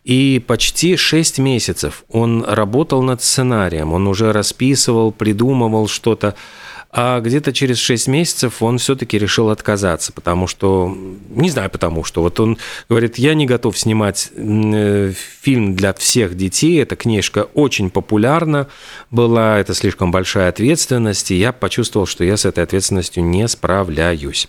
и 0.05 0.39
почти 0.45 0.95
6 0.97 1.39
месяцев 1.39 2.05
он 2.09 2.45
работал 2.47 3.01
над 3.01 3.23
сценарием, 3.23 3.91
он 3.91 4.07
уже 4.07 4.31
расписывал, 4.31 5.11
придумывал 5.11 5.87
что-то. 5.87 6.35
А 6.97 7.19
где-то 7.19 7.51
через 7.51 7.77
6 7.79 8.07
месяцев 8.07 8.63
он 8.63 8.77
все-таки 8.77 9.17
решил 9.17 9.49
отказаться, 9.49 10.13
потому 10.13 10.47
что, 10.47 10.95
не 11.29 11.49
знаю 11.49 11.69
потому 11.69 12.05
что, 12.05 12.21
вот 12.21 12.39
он 12.39 12.57
говорит, 12.87 13.17
я 13.17 13.33
не 13.33 13.45
готов 13.45 13.77
снимать 13.77 14.31
э, 14.33 15.11
фильм 15.41 15.75
для 15.75 15.93
всех 15.93 16.37
детей, 16.37 16.81
эта 16.81 16.95
книжка 16.95 17.47
очень 17.53 17.89
популярна 17.89 18.67
была, 19.11 19.59
это 19.59 19.73
слишком 19.73 20.09
большая 20.09 20.47
ответственность, 20.47 21.31
и 21.31 21.35
я 21.35 21.51
почувствовал, 21.51 22.05
что 22.05 22.23
я 22.23 22.37
с 22.37 22.45
этой 22.45 22.63
ответственностью 22.63 23.25
не 23.25 23.45
справляюсь. 23.49 24.47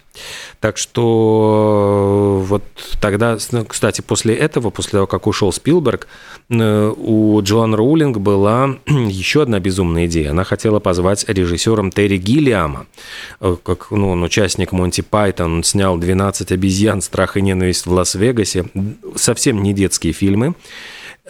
Так 0.61 0.77
что 0.77 2.45
вот 2.47 2.63
тогда, 3.01 3.39
ну, 3.51 3.65
кстати, 3.65 4.03
после 4.03 4.37
этого, 4.37 4.71
после 4.71 4.93
того, 4.93 5.09
как 5.09 5.27
ушел 5.27 5.53
Спилберг, 5.53 6.07
э, 6.49 6.93
у 6.97 7.43
Джоан 7.43 7.75
Роулинг 7.75 8.19
была 8.19 8.77
еще 8.87 9.43
одна 9.43 9.59
безумная 9.59 10.07
идея. 10.07 10.31
Она 10.31 10.45
хотела 10.45 10.79
позвать 10.79 11.25
режиссером 11.29 11.91
Терри 11.91 12.19
Ги 12.19 12.36
Гиллиама, 12.37 12.87
э, 13.41 13.57
как 13.63 13.91
ну, 13.91 14.11
он 14.11 14.23
участник 14.23 14.73
Монти 14.73 15.01
Пайтон, 15.01 15.55
он 15.55 15.65
снял 15.65 15.99
«12 15.99 16.53
обезьян. 16.53 17.01
Страх 17.01 17.37
и 17.37 17.43
ненависть 17.43 17.87
в 17.87 17.93
Лас-Вегасе». 17.93 18.67
Совсем 19.15 19.63
не 19.63 19.73
детские 19.73 20.13
фильмы. 20.13 20.55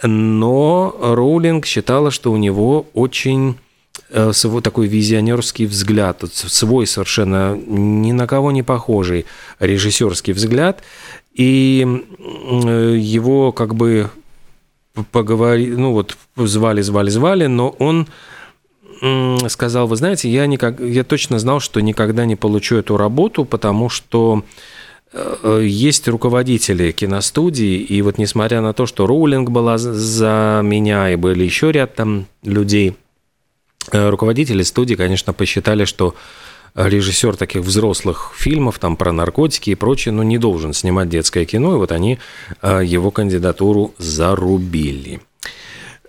Но 0.03 0.95
Роулинг 0.99 1.65
считала, 1.65 2.11
что 2.11 2.31
у 2.31 2.37
него 2.37 2.85
очень 2.93 3.55
э, 4.09 4.33
свой 4.33 4.61
такой 4.61 4.87
визионерский 4.87 5.65
взгляд, 5.65 6.23
свой 6.31 6.85
совершенно 6.85 7.55
ни 7.55 8.11
на 8.11 8.27
кого 8.27 8.51
не 8.51 8.63
похожий 8.63 9.25
режиссерский 9.59 10.33
взгляд, 10.33 10.83
и 11.33 11.85
э, 11.85 12.97
его 12.99 13.51
как 13.53 13.75
бы 13.75 14.09
поговори, 15.11 15.67
ну 15.67 15.93
вот 15.93 16.17
звали, 16.35 16.81
звали, 16.81 17.09
звали, 17.09 17.47
но 17.47 17.69
он 17.79 18.07
сказал, 19.47 19.87
вы 19.87 19.95
знаете, 19.95 20.29
я, 20.29 20.45
никак, 20.47 20.79
я 20.79 21.03
точно 21.03 21.39
знал, 21.39 21.59
что 21.59 21.79
никогда 21.81 22.25
не 22.25 22.35
получу 22.35 22.77
эту 22.77 22.97
работу, 22.97 23.45
потому 23.45 23.89
что 23.89 24.43
э, 25.13 25.61
есть 25.65 26.07
руководители 26.07 26.91
киностудии, 26.91 27.77
и 27.77 28.01
вот 28.01 28.17
несмотря 28.17 28.61
на 28.61 28.73
то, 28.73 28.85
что 28.85 29.07
Роулинг 29.07 29.49
была 29.49 29.77
за 29.77 30.61
меня, 30.63 31.11
и 31.11 31.15
были 31.15 31.43
еще 31.43 31.71
ряд 31.71 31.95
там 31.95 32.27
людей, 32.43 32.95
э, 33.91 34.09
руководители 34.09 34.63
студии, 34.63 34.95
конечно, 34.95 35.33
посчитали, 35.33 35.85
что 35.85 36.15
режиссер 36.77 37.35
таких 37.35 37.63
взрослых 37.63 38.33
фильмов, 38.35 38.79
там 38.79 38.95
про 38.95 39.11
наркотики 39.11 39.71
и 39.71 39.75
прочее, 39.75 40.13
ну, 40.13 40.23
не 40.23 40.37
должен 40.37 40.73
снимать 40.73 41.09
детское 41.09 41.45
кино, 41.45 41.75
и 41.75 41.77
вот 41.77 41.91
они 41.91 42.19
э, 42.61 42.81
его 42.85 43.11
кандидатуру 43.11 43.93
зарубили. 43.97 45.21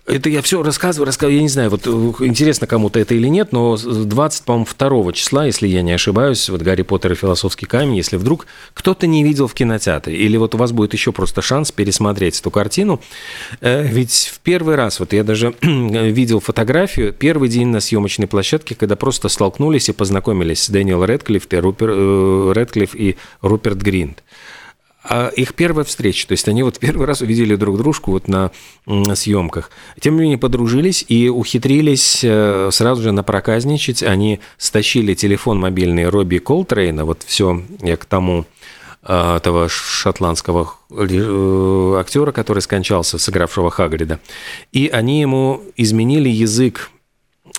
Это 0.09 0.31
я 0.31 0.40
все 0.40 0.62
рассказываю, 0.62 1.05
рассказываю, 1.05 1.37
я 1.37 1.42
не 1.42 1.51
знаю, 1.51 1.68
вот 1.68 1.87
э, 1.87 1.90
интересно 2.25 2.66
кому-то 2.66 2.99
это 2.99 3.14
или 3.14 3.29
нет, 3.29 3.53
но 3.53 3.77
20, 3.77 4.44
по-моему, 4.44 4.66
2 5.05 5.12
числа, 5.12 5.44
если 5.44 5.68
я 5.68 5.83
не 5.83 5.92
ошибаюсь, 5.92 6.49
вот 6.49 6.62
«Гарри 6.62 6.81
Поттер 6.81 7.12
и 7.12 7.14
философский 7.14 7.66
камень», 7.66 7.97
если 7.97 8.16
вдруг 8.16 8.47
кто-то 8.73 9.07
не 9.07 9.23
видел 9.23 9.49
в 9.49 9.55
кинотеатре, 9.55 10.16
или 10.16 10.38
вот 10.38 10.55
у 10.55 10.59
вас 10.59 10.73
будет 10.73 10.94
еще 10.94 11.12
просто 11.12 11.42
шанс 11.42 11.73
пересмотреть 11.73 12.40
эту 12.40 12.51
картину, 12.51 13.03
э, 13.61 13.87
ведь 13.87 14.33
в 14.35 14.40
первый 14.40 14.77
раз, 14.77 14.99
вот 14.99 15.12
я 15.12 15.23
даже 15.25 15.55
видел 15.62 16.40
фотографию, 16.40 17.12
первый 17.12 17.51
день 17.51 17.68
на 17.68 17.81
съемочной 17.81 18.27
площадке, 18.27 18.75
когда 18.75 18.97
просто 18.97 19.29
столкнулись 19.29 19.90
и 19.90 19.92
познакомились 19.92 20.71
Дэниел 20.71 21.05
Рэдклифф 21.05 21.47
и, 21.53 21.57
Рупер, 21.57 21.90
э, 21.90 22.53
Рэдклифф 22.55 22.94
и 22.94 23.16
Руперт 23.42 23.77
Гринт 23.77 24.23
а 25.09 25.29
их 25.29 25.55
первая 25.55 25.85
встреча. 25.85 26.29
То 26.29 26.33
есть 26.33 26.47
они 26.49 26.62
вот 26.62 26.79
первый 26.79 27.07
раз 27.07 27.23
увидели 27.23 27.57
друг 27.57 27.79
дружку 27.79 28.12
вот 28.12 28.29
на 28.29 28.51
съемках. 29.14 29.71
Тем 29.99 30.16
не 30.16 30.23
менее 30.23 30.38
подружились 30.38 31.05
и 31.09 31.31
ухитрились 31.31 32.21
э, 32.23 32.68
сразу 32.71 33.03
же 33.03 33.12
напроказничать. 33.12 34.03
Они 34.03 34.40
стащили 34.59 35.14
телефон 35.14 35.61
мобильный 35.61 36.09
Робби 36.09 36.38
Колтрейна, 36.38 37.07
вот 37.07 37.23
все 37.27 37.62
я 37.81 37.97
к 37.97 38.05
тому 38.05 38.44
э, 39.03 39.37
этого 39.37 39.71
шотландского 39.71 40.75
э, 40.90 41.97
актера, 41.99 42.31
который 42.33 42.61
скончался, 42.61 43.18
сыгравшего 43.18 43.71
Хагрида. 43.71 44.21
И 44.73 44.88
они 44.88 45.23
ему 45.23 45.62
изменили 45.77 46.29
язык 46.29 46.90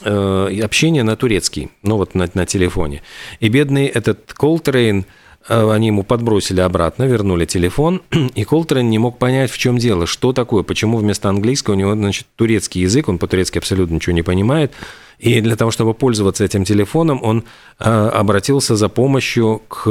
общения 0.02 1.04
на 1.04 1.18
турецкий, 1.18 1.72
ну 1.82 1.98
вот 1.98 2.16
на, 2.16 2.30
на 2.34 2.46
телефоне. 2.46 3.02
И 3.42 3.50
бедный 3.50 3.88
этот 3.88 4.34
Колтрейн– 4.34 5.06
Э, 5.29 5.29
они 5.48 5.88
ему 5.88 6.04
подбросили 6.04 6.62
обратно, 6.62 7.04
вернули 7.04 7.46
телефон, 7.46 8.02
и 8.36 8.44
Колтрен 8.44 8.90
не 8.90 9.00
мог 9.00 9.18
понять, 9.18 9.52
в 9.52 9.58
чем 9.58 9.78
дело, 9.78 10.06
что 10.06 10.34
такое, 10.34 10.64
почему 10.64 10.98
вместо 10.98 11.30
английского 11.30 11.74
у 11.74 11.78
него, 11.78 11.94
значит, 11.94 12.28
турецкий 12.36 12.82
язык, 12.82 13.08
он 13.08 13.18
по-турецки 13.18 13.58
абсолютно 13.58 13.96
ничего 13.96 14.14
не 14.14 14.24
понимает, 14.24 14.72
и 15.20 15.42
для 15.42 15.58
того, 15.58 15.70
чтобы 15.70 15.94
пользоваться 15.94 16.46
этим 16.46 16.64
телефоном, 16.64 17.22
он 17.22 17.44
э, 17.78 17.84
обратился 17.90 18.78
за 18.78 18.88
помощью 18.88 19.62
к... 19.68 19.84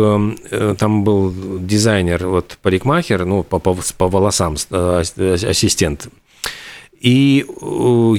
Э, 0.51 0.75
там 0.79 1.05
был 1.05 1.33
дизайнер, 1.61 2.27
вот 2.27 2.59
парикмахер, 2.63 3.27
ну, 3.27 3.43
по, 3.43 3.59
по, 3.59 3.77
по 3.99 4.09
волосам 4.09 4.57
э, 4.71 5.03
ассистент 5.03 6.09
и 7.01 7.47
э, 7.49 7.65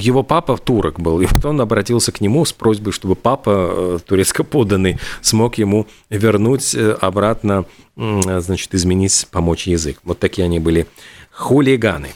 его 0.00 0.22
папа 0.22 0.56
турок 0.56 1.00
был, 1.00 1.20
и 1.20 1.26
вот 1.26 1.44
он 1.44 1.60
обратился 1.60 2.12
к 2.12 2.20
нему 2.20 2.44
с 2.44 2.52
просьбой, 2.52 2.92
чтобы 2.92 3.14
папа 3.14 3.50
э, 3.50 3.98
турецко 4.06 4.42
поданный 4.42 4.98
смог 5.20 5.58
ему 5.58 5.86
вернуть 6.08 6.74
э, 6.74 6.92
обратно, 6.92 7.66
значит, 7.96 8.74
изменить, 8.74 9.26
помочь 9.30 9.66
язык. 9.66 9.98
Вот 10.04 10.18
такие 10.18 10.46
они 10.46 10.58
были 10.58 10.86
хулиганы. 11.30 12.08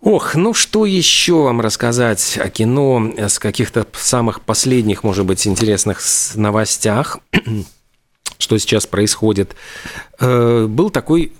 Ох, 0.00 0.34
ну 0.34 0.52
что 0.52 0.84
еще 0.84 1.42
вам 1.42 1.60
рассказать 1.60 2.38
о 2.38 2.48
кино 2.48 3.12
с 3.16 3.38
каких-то 3.38 3.86
самых 3.92 4.40
последних, 4.40 5.04
может 5.04 5.24
быть, 5.24 5.46
интересных 5.46 6.00
новостях? 6.34 7.18
что 8.38 8.58
сейчас 8.58 8.86
происходит. 8.86 9.56
Был 10.20 10.90
такой 10.90 11.32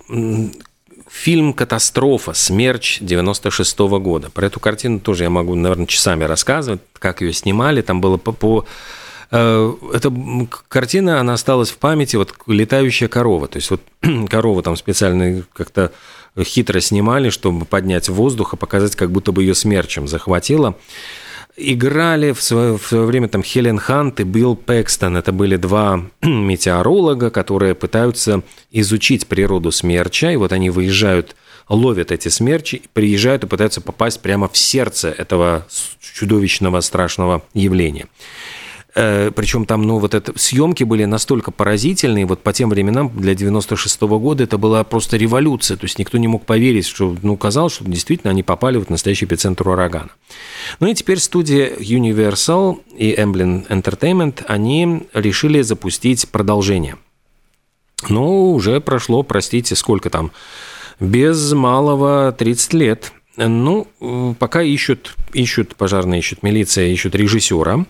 фильм 1.17 1.53
«Катастрофа. 1.53 2.33
Смерч» 2.33 2.99
96 3.01 3.79
-го 3.79 3.99
года. 3.99 4.29
Про 4.29 4.47
эту 4.47 4.59
картину 4.59 4.99
тоже 4.99 5.23
я 5.23 5.29
могу, 5.29 5.55
наверное, 5.55 5.87
часами 5.87 6.23
рассказывать, 6.23 6.81
как 6.99 7.21
ее 7.21 7.33
снимали. 7.33 7.81
Там 7.81 8.01
было 8.01 8.17
по, 8.17 8.31
по 8.31 8.65
э, 9.31 9.73
эта 9.93 10.13
картина, 10.67 11.19
она 11.19 11.33
осталась 11.33 11.71
в 11.71 11.77
памяти, 11.77 12.17
вот 12.17 12.33
летающая 12.45 13.07
корова. 13.07 13.47
То 13.47 13.57
есть 13.57 13.71
вот 13.71 13.81
корову 14.29 14.61
там 14.61 14.77
специально 14.77 15.43
как-то 15.53 15.91
хитро 16.39 16.79
снимали, 16.79 17.29
чтобы 17.29 17.65
поднять 17.65 18.09
воздух 18.09 18.53
и 18.53 18.57
показать, 18.57 18.95
как 18.95 19.11
будто 19.11 19.31
бы 19.31 19.41
ее 19.41 19.55
смерчем 19.55 20.07
захватило 20.07 20.75
играли 21.57 22.31
в 22.31 22.41
свое, 22.41 22.77
в 22.77 22.85
свое 22.85 23.05
время 23.05 23.27
там 23.27 23.43
Хелен 23.43 23.79
Хант 23.79 24.19
и 24.19 24.23
Билл 24.23 24.55
Пэкстон. 24.55 25.17
Это 25.17 25.31
были 25.31 25.57
два 25.57 26.03
метеоролога, 26.21 27.31
которые 27.31 27.75
пытаются 27.75 28.43
изучить 28.71 29.27
природу 29.27 29.71
смерча. 29.71 30.31
И 30.31 30.37
вот 30.37 30.53
они 30.53 30.69
выезжают, 30.69 31.35
ловят 31.67 32.11
эти 32.11 32.29
смерчи, 32.29 32.83
приезжают 32.93 33.43
и 33.43 33.47
пытаются 33.47 33.81
попасть 33.81 34.21
прямо 34.21 34.47
в 34.47 34.55
сердце 34.55 35.09
этого 35.09 35.65
чудовищного 35.99 36.79
страшного 36.81 37.43
явления. 37.53 38.07
Э, 38.99 39.29
Причем 39.29 39.65
там, 39.67 39.83
ну, 39.83 39.99
вот 39.99 40.15
это 40.15 40.33
съемки 40.39 40.83
были 40.83 41.05
настолько 41.05 41.51
поразительные, 41.51 42.25
вот 42.25 42.41
по 42.41 42.51
тем 42.51 42.71
временам, 42.71 43.11
для 43.15 43.35
96 43.35 44.01
-го 44.01 44.19
года 44.19 44.43
это 44.43 44.57
была 44.57 44.83
просто 44.83 45.17
революция, 45.17 45.77
то 45.77 45.85
есть 45.85 45.99
никто 45.99 46.17
не 46.17 46.27
мог 46.27 46.45
поверить, 46.45 46.87
что, 46.87 47.15
ну, 47.21 47.37
казалось, 47.37 47.73
что 47.73 47.85
действительно 47.85 48.31
они 48.31 48.41
попали 48.41 48.79
в 48.79 48.89
настоящий 48.89 49.25
эпицентр 49.25 49.69
урагана. 49.69 50.09
Ну 50.79 50.87
и 50.87 50.95
теперь 50.95 51.19
студия 51.19 51.75
Universal 51.75 52.79
и 52.97 53.13
Emblem 53.13 53.67
Entertainment, 53.67 54.43
они 54.47 55.03
решили 55.13 55.61
запустить 55.61 56.27
продолжение. 56.29 56.95
Ну, 58.09 58.53
уже 58.53 58.81
прошло, 58.81 59.21
простите, 59.21 59.75
сколько 59.75 60.09
там, 60.09 60.31
без 60.99 61.53
малого 61.53 62.31
30 62.31 62.73
лет– 62.73 63.11
ну, 63.37 63.87
пока 64.39 64.63
ищут, 64.63 65.15
ищут, 65.33 65.75
пожарные 65.75 66.19
ищут, 66.19 66.41
милиция 66.41 66.87
ищут 66.87 67.13
режиссера 67.13 67.85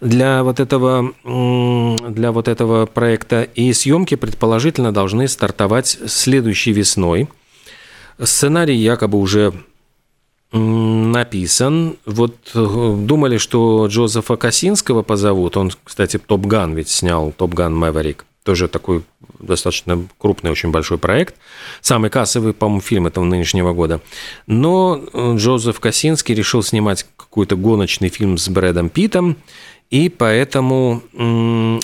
для 0.00 0.42
вот 0.42 0.58
этого, 0.58 1.12
для 1.22 2.32
вот 2.32 2.48
этого 2.48 2.86
проекта. 2.86 3.42
И 3.42 3.72
съемки, 3.72 4.14
предположительно, 4.14 4.92
должны 4.92 5.28
стартовать 5.28 5.98
следующей 6.06 6.72
весной. 6.72 7.28
Сценарий 8.22 8.76
якобы 8.76 9.18
уже 9.18 9.52
написан. 10.52 11.96
Вот 12.06 12.36
э, 12.54 12.94
думали, 12.98 13.36
что 13.36 13.86
Джозефа 13.88 14.36
Косинского 14.36 15.02
позовут. 15.02 15.56
Он, 15.56 15.70
кстати, 15.84 16.18
Топ 16.18 16.46
Ган 16.46 16.74
ведь 16.74 16.88
снял, 16.88 17.32
Топ 17.36 17.52
Ган 17.52 17.76
Мэверик 17.76 18.24
тоже 18.46 18.68
такой 18.68 19.02
достаточно 19.40 20.06
крупный, 20.18 20.52
очень 20.52 20.70
большой 20.70 20.98
проект. 20.98 21.34
Самый 21.80 22.10
кассовый, 22.10 22.54
по-моему, 22.54 22.80
фильм 22.80 23.06
этого 23.08 23.24
нынешнего 23.24 23.72
года. 23.72 24.00
Но 24.46 25.02
э, 25.12 25.34
Джозеф 25.36 25.80
Косинский 25.80 26.34
решил 26.34 26.62
снимать 26.62 27.04
какой-то 27.16 27.56
гоночный 27.56 28.08
фильм 28.08 28.38
с 28.38 28.48
Брэдом 28.48 28.88
Питом, 28.88 29.36
и 29.90 30.08
поэтому 30.08 31.02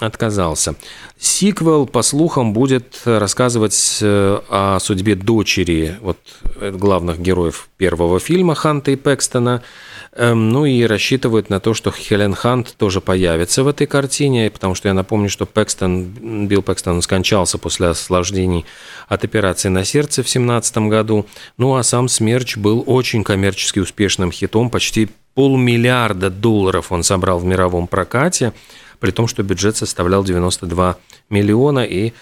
отказался. 0.01 0.75
Сиквел, 1.19 1.87
по 1.87 2.03
слухам, 2.03 2.53
будет 2.53 3.01
рассказывать 3.05 3.99
э, 4.01 4.41
о 4.49 4.79
судьбе 4.79 5.17
дочери 5.17 5.97
вот, 6.01 6.19
э, 6.61 6.71
главных 6.71 7.21
героев 7.21 7.69
первого 7.77 8.21
фильма 8.21 8.55
Ханта 8.55 8.93
и 8.93 8.97
Пэкстона– 8.97 9.63
ну 10.15 10.67
и 10.67 10.83
рассчитывают 10.85 11.49
на 11.49 11.59
то, 11.59 11.73
что 11.73 11.91
Хелен 11.91 12.35
Хант 12.35 12.75
тоже 12.77 13.01
появится 13.01 13.65
в 13.65 13.69
этой 13.69 13.87
картине, 13.87 14.51
потому 14.51 14.75
что 14.75 14.89
я 14.89 14.95
напомню, 14.95 15.31
что 15.31 15.47
Пэкстон, 15.47 16.47
Билл 16.47 16.61
Пэкстон 16.63 17.01
скончался 17.01 17.57
после 17.57 17.89
осложнений 17.89 18.67
от 19.09 19.25
операции 19.25 19.69
на 19.71 19.85
сердце 19.85 20.23
в 20.23 20.27
2017 20.27 20.79
году. 20.89 21.27
Ну 21.57 21.77
а 21.77 21.83
сам 21.83 22.09
«Смерч» 22.09 22.59
был 22.59 22.85
очень 22.87 23.25
коммерчески 23.25 23.79
успешным 23.79 24.31
хитом, 24.31 24.69
почти 24.69 25.09
полмиллиарда 25.35 26.29
долларов 26.29 26.93
он 26.93 27.03
собрал 27.03 27.39
в 27.39 27.45
мировом 27.47 27.87
прокате, 27.87 28.53
при 29.01 29.13
том, 29.13 29.27
что 29.27 29.43
бюджет 29.43 29.77
составлял 29.77 30.23
92 30.23 30.99
миллиона 31.31 31.85
и 31.85 32.13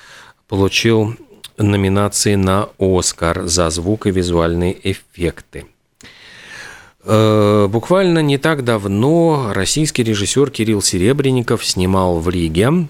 получил 0.47 1.17
номинации 1.59 2.37
на 2.37 2.69
«Оскар» 2.79 3.43
за 3.47 3.69
звук 3.71 4.07
и 4.07 4.11
визуальные 4.11 4.79
эффекты. 4.91 5.67
Э, 7.05 7.67
буквально 7.69 8.19
не 8.21 8.37
так 8.37 8.63
давно 8.65 9.53
российский 9.55 10.03
режиссер 10.03 10.51
Кирилл 10.51 10.83
Серебренников 10.83 11.65
снимал 11.65 12.19
в 12.19 12.29
Риге 12.29 12.89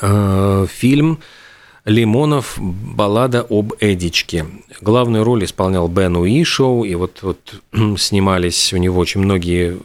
э, 0.00 0.66
фильм 0.68 1.18
Лимонов 1.90 2.56
«Баллада 2.58 3.44
об 3.50 3.72
Эдичке». 3.80 4.46
Главную 4.80 5.24
роль 5.24 5.44
исполнял 5.44 5.88
Бен 5.88 6.16
Уишоу, 6.16 6.84
и 6.84 6.94
вот, 6.94 7.18
вот 7.22 7.54
снимались 7.98 8.72
у 8.72 8.76
него 8.76 9.00
очень 9.00 9.20
многие 9.20 9.76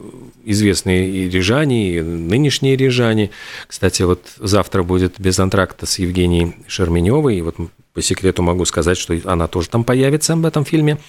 известные 0.43 1.09
и 1.09 1.29
рижане, 1.29 1.95
и 1.95 2.01
нынешние 2.01 2.75
рижане. 2.75 3.31
Кстати, 3.67 4.03
вот 4.03 4.21
завтра 4.37 4.83
будет 4.83 5.19
без 5.19 5.39
антракта 5.39 5.87
с 5.87 5.97
Евгенией 5.97 6.53
Шерменевой, 6.67 7.37
и 7.37 7.41
вот 7.41 7.55
по 7.93 8.03
секрету 8.03 8.43
могу 8.43 8.65
сказать, 8.65 8.99
что 8.99 9.19
она 9.25 9.47
тоже 9.47 9.69
там 9.69 9.83
появится 9.83 10.35
в 10.35 10.45
этом 10.45 10.63
фильме. 10.63 10.99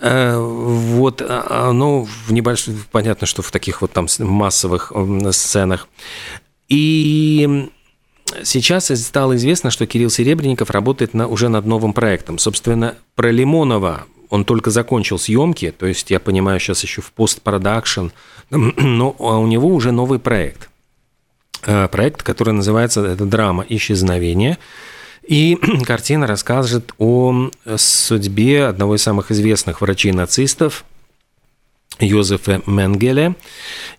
Э, 0.00 0.36
вот, 0.36 1.22
а, 1.22 1.46
а, 1.48 1.72
ну, 1.72 2.08
в 2.26 2.32
небольшом, 2.32 2.74
понятно, 2.90 3.28
что 3.28 3.42
в 3.42 3.52
таких 3.52 3.82
вот 3.82 3.92
там 3.92 4.08
массовых 4.18 4.92
сценах. 5.30 5.86
И 6.68 7.68
сейчас 8.42 8.86
стало 8.86 9.36
известно, 9.36 9.70
что 9.70 9.86
Кирилл 9.86 10.10
Серебренников 10.10 10.70
работает 10.70 11.14
на, 11.14 11.28
уже 11.28 11.48
над 11.48 11.66
новым 11.66 11.92
проектом. 11.92 12.38
Собственно, 12.38 12.96
про 13.14 13.30
Лимонова 13.30 14.06
он 14.30 14.44
только 14.44 14.70
закончил 14.70 15.18
съемки, 15.18 15.72
то 15.76 15.86
есть 15.86 16.10
я 16.10 16.18
понимаю, 16.18 16.58
сейчас 16.58 16.82
еще 16.82 17.00
в 17.02 17.12
постпродакшн, 17.12 18.08
но 18.50 19.10
у 19.18 19.46
него 19.46 19.68
уже 19.68 19.92
новый 19.92 20.18
проект. 20.18 20.70
Э, 21.66 21.88
проект, 21.88 22.22
который 22.22 22.52
называется 22.52 23.04
это 23.04 23.24
драма 23.24 23.64
«Исчезновение», 23.68 24.58
и 25.26 25.56
картина 25.86 26.26
расскажет 26.26 26.92
о 26.98 27.50
судьбе 27.76 28.66
одного 28.66 28.96
из 28.96 29.02
самых 29.02 29.30
известных 29.30 29.80
врачей-нацистов, 29.80 30.84
Йозефа 32.00 32.62
Менгеле, 32.66 33.34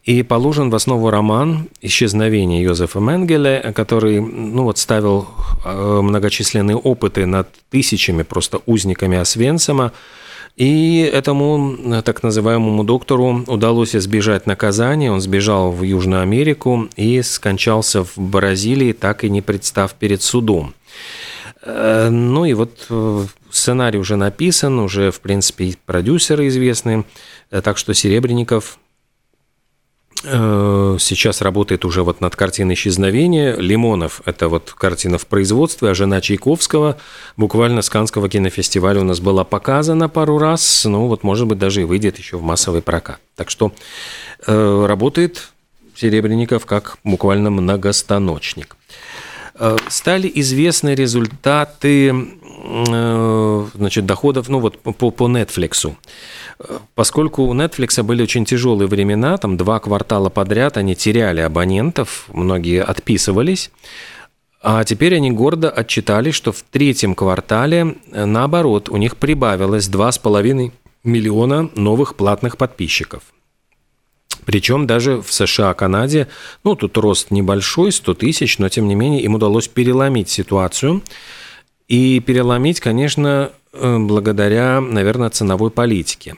и 0.03 0.23
положен 0.23 0.69
в 0.69 0.75
основу 0.75 1.09
роман 1.09 1.69
«Исчезновение 1.81 2.61
Йозефа 2.63 2.99
Менгеле», 2.99 3.73
который 3.75 4.19
ну 4.19 4.63
вот, 4.63 4.77
ставил 4.77 5.27
э, 5.63 6.01
многочисленные 6.01 6.77
опыты 6.77 7.25
над 7.25 7.47
тысячами 7.69 8.23
просто 8.23 8.61
узниками 8.65 9.17
Освенцима, 9.17 9.91
и 10.55 11.09
этому 11.13 12.01
так 12.03 12.23
называемому 12.23 12.85
доктору 12.85 13.43
удалось 13.47 13.93
избежать 13.93 14.47
наказания. 14.47 15.11
Он 15.11 15.19
сбежал 15.19 15.71
в 15.71 15.83
Южную 15.83 16.21
Америку 16.21 16.87
и 16.95 17.21
скончался 17.23 18.05
в 18.05 18.17
Бразилии, 18.17 18.93
так 18.93 19.25
и 19.25 19.29
не 19.29 19.41
представ 19.41 19.93
перед 19.95 20.21
судом. 20.21 20.73
Э, 21.61 22.09
ну 22.09 22.45
и 22.45 22.53
вот 22.53 22.85
э, 22.89 23.25
сценарий 23.49 23.99
уже 23.99 24.15
написан, 24.15 24.79
уже, 24.79 25.11
в 25.11 25.19
принципе, 25.19 25.75
продюсеры 25.85 26.47
известны, 26.47 26.99
э, 26.99 27.03
так 27.49 27.77
что 27.77 27.93
Серебренников 27.93 28.79
сейчас 30.23 31.41
работает 31.41 31.85
уже 31.85 32.01
вот 32.01 32.19
над 32.21 32.35
картиной 32.35 32.73
«Исчезновение». 32.73 33.55
Лимонов– 33.57 34.21
это 34.25 34.47
вот 34.47 34.71
картина 34.71 35.17
в 35.19 35.27
производстве, 35.27 35.89
а 35.89 35.93
«Жена 35.93 36.19
Чайковского» 36.19 36.97
буквально 37.37 37.83
с 37.83 37.89
Канского 37.89 38.27
кинофестиваля 38.27 39.01
у 39.01 39.03
нас 39.03 39.19
была 39.19 39.43
показана 39.43 40.09
пару 40.09 40.39
раз, 40.39 40.85
ну 40.85 41.07
вот, 41.07 41.23
может 41.23 41.47
быть, 41.47 41.59
даже 41.59 41.81
и 41.81 41.83
выйдет 41.83 42.17
еще 42.17 42.37
в 42.37 42.41
массовый 42.41 42.81
прокат. 42.81 43.19
Так 43.35 43.51
что 43.51 43.73
работает 44.47 45.51
Серебренников 45.95 46.65
как 46.65 46.97
буквально 47.03 47.49
многостаночник. 47.49 48.75
Э, 49.57 49.77
стали 49.87 50.29
известны 50.35 50.95
результаты 50.95 52.09
э, 52.09 52.13
значит, 53.75 54.05
доходов 54.05 54.49
ну, 54.49 54.59
вот, 54.59 54.79
по, 54.79 55.11
по 55.11 55.27
Netflix. 55.27 55.93
Поскольку 56.95 57.43
у 57.43 57.53
Netflix 57.53 58.01
были 58.03 58.23
очень 58.23 58.45
тяжелые 58.45 58.87
времена, 58.87 59.37
там 59.37 59.57
два 59.57 59.79
квартала 59.79 60.29
подряд 60.29 60.77
они 60.77 60.95
теряли 60.95 61.41
абонентов, 61.41 62.25
многие 62.33 62.83
отписывались, 62.83 63.71
а 64.67 64.83
теперь 64.83 65.15
они 65.15 65.29
гордо 65.29 65.69
отчитали, 65.69 66.31
что 66.31 66.51
в 66.51 66.63
третьем 66.63 67.13
квартале, 67.13 67.97
э, 68.11 68.25
наоборот, 68.25 68.89
у 68.89 68.97
них 68.97 69.17
прибавилось 69.17 69.87
2,5 69.87 70.71
миллиона 71.03 71.69
новых 71.75 72.15
платных 72.15 72.57
подписчиков. 72.57 73.21
Причем 74.45 74.87
даже 74.87 75.21
в 75.21 75.31
США, 75.31 75.73
Канаде, 75.75 76.27
ну, 76.63 76.75
тут 76.75 76.97
рост 76.97 77.31
небольшой, 77.31 77.91
100 77.91 78.13
тысяч, 78.15 78.57
но 78.57 78.69
тем 78.69 78.87
не 78.87 78.95
менее 78.95 79.21
им 79.21 79.35
удалось 79.35 79.67
переломить 79.67 80.29
ситуацию. 80.29 81.03
И 81.87 82.19
переломить, 82.19 82.79
конечно, 82.79 83.51
э, 83.73 83.97
благодаря, 83.99 84.81
наверное, 84.81 85.29
ценовой 85.29 85.69
политике. 85.69 86.35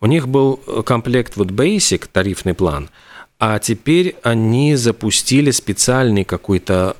У 0.00 0.06
них 0.06 0.28
был 0.28 0.56
комплект 0.84 1.36
вот 1.36 1.48
Basic, 1.48 2.06
тарифный 2.12 2.54
план, 2.54 2.90
а 3.38 3.58
теперь 3.58 4.16
они 4.22 4.74
запустили 4.74 5.52
специальный 5.52 6.24
какой-то 6.24 6.96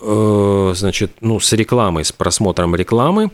э, 0.00 0.72
значит, 0.76 1.12
ну, 1.20 1.40
с 1.40 1.52
рекламой, 1.52 2.04
с 2.04 2.12
просмотром 2.12 2.76
рекламы, 2.76 3.30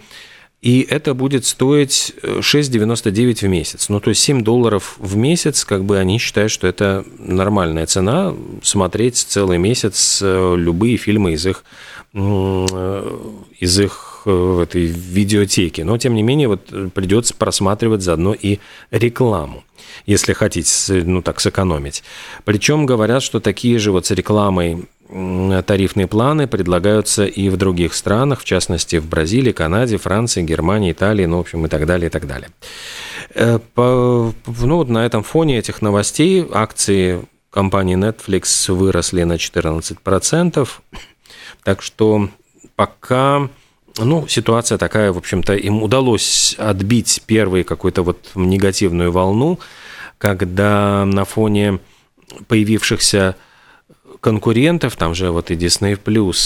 и 0.61 0.81
это 0.81 1.15
будет 1.15 1.45
стоить 1.45 2.15
6,99 2.23 3.47
в 3.47 3.49
месяц. 3.49 3.89
Ну, 3.89 4.01
то 4.01 4.11
есть 4.11 4.21
7 4.23 4.43
долларов 4.43 4.97
в 4.99 5.17
месяц, 5.17 5.65
как 5.65 5.85
бы 5.85 5.99
они 5.99 6.19
считают, 6.19 6.51
что 6.51 6.67
это 6.67 7.05
нормальная 7.19 7.87
цена, 7.87 8.35
смотреть 8.63 9.17
целый 9.17 9.59
месяц 9.59 10.21
любые 10.21 10.97
фильмы 10.97 11.35
из 11.35 11.47
их, 11.47 11.65
из 12.13 13.79
их 13.79 14.23
в 14.25 14.59
этой 14.59 14.87
видеотеке. 14.87 15.85
Но, 15.85 15.97
тем 15.97 16.15
не 16.15 16.23
менее, 16.23 16.49
вот 16.49 16.93
придется 16.93 17.35
просматривать 17.35 18.03
заодно 18.03 18.35
и 18.35 18.59
рекламу 18.91 19.63
если 20.07 20.33
хотите, 20.33 21.03
ну 21.05 21.23
так, 21.23 21.41
сэкономить. 21.41 22.03
Причем 22.45 22.87
говорят, 22.87 23.23
что 23.23 23.41
такие 23.41 23.79
же 23.79 23.93
вот 23.93 24.07
с 24.07 24.11
рекламой 24.11 24.85
тарифные 25.09 26.07
планы 26.07 26.47
предлагаются 26.47 27.25
и 27.25 27.49
в 27.49 27.57
других 27.57 27.95
странах, 27.95 28.41
в 28.41 28.45
частности 28.45 28.97
в 28.97 29.09
Бразилии, 29.09 29.53
Канаде, 29.53 29.97
Франции, 29.97 30.43
Германии, 30.43 30.93
Италии, 30.93 31.25
ну, 31.25 31.39
в 31.39 31.41
общем, 31.41 31.65
и 31.65 31.69
так 31.69 31.87
далее, 31.87 32.09
и 32.09 32.11
так 32.11 32.27
далее. 32.27 32.51
Э, 33.35 33.59
по, 33.75 34.35
ну, 34.47 34.77
вот 34.77 34.89
на 34.89 35.07
этом 35.07 35.23
фоне 35.23 35.59
этих 35.59 35.81
новостей 35.81 36.47
акции 36.53 37.25
компании 37.51 37.97
Netflix 37.97 38.73
выросли 38.73 39.23
на 39.23 39.35
14%, 39.35 40.69
так 41.65 41.83
что 41.83 42.29
пока 42.77 43.49
ну, 43.99 44.27
ситуация 44.29 44.79
такая, 44.79 45.13
в 45.13 45.19
общем-то, 45.19 45.55
им 45.55 45.83
удалось 45.83 46.55
отбить 46.59 47.23
первую 47.27 47.65
какую-то 47.65 48.03
вот 48.03 48.31
негативную 48.35 49.11
волну, 49.11 49.59
когда 50.19 51.05
на 51.05 51.25
фоне 51.25 51.79
появившихся 52.47 53.37
конкурентов, 54.21 54.97
там 54.97 55.15
же 55.15 55.31
вот 55.31 55.51
и 55.51 55.55
Disney+, 55.55 55.99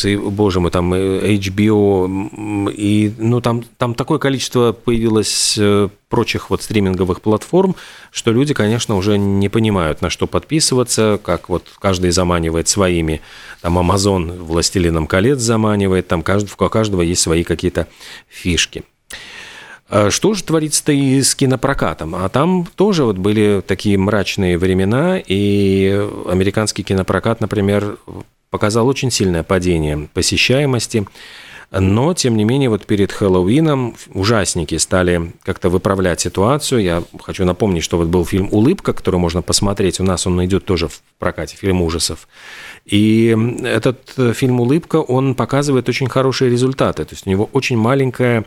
и, 0.09 0.17
боже 0.17 0.61
мой, 0.61 0.71
там 0.71 0.95
и 0.95 1.37
HBO, 1.37 2.71
и, 2.71 3.13
ну, 3.19 3.41
там, 3.41 3.65
там 3.79 3.95
такое 3.95 4.19
количество 4.19 4.73
появилось 4.73 5.57
э, 5.59 5.89
прочих 6.09 6.51
вот 6.51 6.63
стриминговых 6.63 7.23
платформ, 7.23 7.75
что 8.11 8.33
люди, 8.33 8.55
конечно, 8.55 8.97
уже 8.97 9.19
не 9.19 9.49
понимают, 9.49 10.03
на 10.03 10.11
что 10.11 10.27
подписываться, 10.27 11.19
как 11.23 11.49
вот 11.49 11.67
каждый 11.79 12.11
заманивает 12.11 12.69
своими, 12.69 13.21
там 13.61 13.79
Amazon 13.79 14.43
«Властелином 14.43 15.07
колец» 15.07 15.39
заманивает, 15.39 16.09
там 16.09 16.23
каждый, 16.23 16.51
у 16.53 16.69
каждого 16.69 17.03
есть 17.03 17.23
свои 17.23 17.43
какие-то 17.43 17.87
фишки. 18.29 18.85
А 19.93 20.11
что 20.11 20.33
же 20.33 20.43
творится-то 20.43 20.91
и 20.91 21.21
с 21.21 21.35
кинопрокатом? 21.35 22.15
А 22.15 22.27
там 22.31 22.67
тоже 22.77 23.05
вот 23.05 23.19
были 23.19 23.63
такие 23.65 23.99
мрачные 23.99 24.57
времена, 24.57 25.19
и 25.19 26.09
американский 26.27 26.83
кинопрокат, 26.83 27.43
например, 27.43 27.99
показал 28.49 28.89
очень 28.89 29.11
сильное 29.11 29.43
падение 29.43 30.09
посещаемости. 30.15 31.07
Но, 31.71 32.15
тем 32.15 32.39
не 32.39 32.45
менее, 32.45 32.71
вот 32.71 32.87
перед 32.87 33.13
Хэллоуином 33.13 33.95
ужасники 34.15 34.79
стали 34.79 35.33
как-то 35.43 35.69
выправлять 35.69 36.21
ситуацию. 36.21 36.83
Я 36.83 37.03
хочу 37.21 37.45
напомнить, 37.45 37.85
что 37.85 37.99
вот 37.99 38.09
был 38.09 38.25
фильм 38.25 38.49
«Улыбка», 38.51 38.95
который 38.95 39.21
можно 39.21 39.43
посмотреть. 39.43 40.01
У 40.01 40.05
нас 40.05 40.27
он 40.27 40.43
идет 40.43 40.65
тоже 40.65 40.89
в 40.89 41.03
прокате, 41.19 41.59
фильм 41.59 41.83
ужасов. 41.83 42.29
И 42.87 43.37
этот 43.63 44.15
фильм 44.35 44.61
«Улыбка», 44.61 44.97
он 44.97 45.35
показывает 45.35 45.91
очень 45.91 46.09
хорошие 46.09 46.51
результаты. 46.51 47.05
То 47.05 47.15
есть 47.15 47.27
у 47.27 47.31
него 47.31 47.51
очень 47.53 47.77
маленькая 47.77 48.41
Э, 48.41 48.45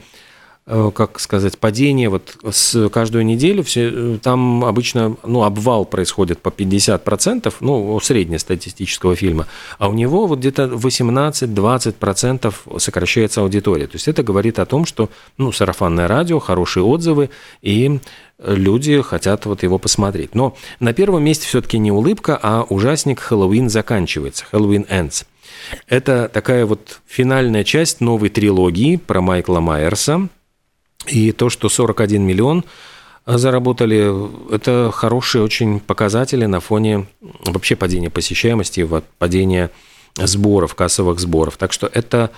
как 0.67 1.19
сказать, 1.19 1.59
падение 1.59 2.09
вот 2.09 2.37
с 2.49 2.89
каждую 2.89 3.23
неделю, 3.23 3.63
все, 3.63 3.91
э, 3.93 4.17
там 4.21 4.65
обычно 4.65 5.15
ну, 5.23 5.43
обвал 5.43 5.85
происходит 5.85 6.39
по 6.39 6.49
50%, 6.49 7.53
ну, 7.59 7.99
среднестатистического 7.99 9.15
фильма, 9.15 9.45
а 9.77 9.89
у 9.89 9.93
него 9.93 10.25
вот 10.25 10.39
где-то 10.39 10.63
18-20% 10.63 12.79
сокращается 12.79 13.41
аудитория. 13.41 13.85
То 13.85 13.97
есть 13.97 14.07
это 14.07 14.23
говорит 14.23 14.57
о 14.57 14.65
том, 14.65 14.85
что 14.85 15.11
ну, 15.37 15.51
сарафанное 15.51 16.07
радио, 16.07 16.39
хорошие 16.39 16.83
отзывы, 16.83 17.29
и 17.61 17.99
люди 18.43 19.01
хотят 19.01 19.45
вот 19.45 19.61
его 19.61 19.77
посмотреть. 19.77 20.33
Но 20.33 20.57
на 20.79 20.93
первом 20.93 21.23
месте 21.23 21.45
все-таки 21.45 21.77
не 21.77 21.91
улыбка, 21.91 22.39
а 22.41 22.63
ужасник 22.63 23.19
«Хэллоуин 23.19 23.69
заканчивается», 23.69 24.45
«Хэллоуин 24.49 24.87
Ends». 24.89 25.25
Это 25.87 26.27
такая 26.27 26.65
вот 26.65 27.01
финальная 27.05 27.63
часть 27.63 28.01
новой 28.01 28.29
трилогии 28.29 28.95
про 28.97 29.21
Майкла 29.21 29.59
Майерса, 29.59 30.27
и 31.07 31.31
то, 31.31 31.49
что 31.49 31.69
41 31.69 32.21
миллион 32.23 32.63
заработали, 33.25 34.53
это 34.53 34.91
хорошие 34.93 35.43
очень 35.43 35.79
показатели 35.79 36.45
на 36.45 36.59
фоне 36.59 37.07
вообще 37.45 37.75
падения 37.75 38.09
посещаемости, 38.09 38.87
падения 39.17 39.71
сборов, 40.17 40.75
кассовых 40.75 41.19
сборов. 41.19 41.57
Так 41.57 41.73
что 41.73 41.89
это 41.91 42.31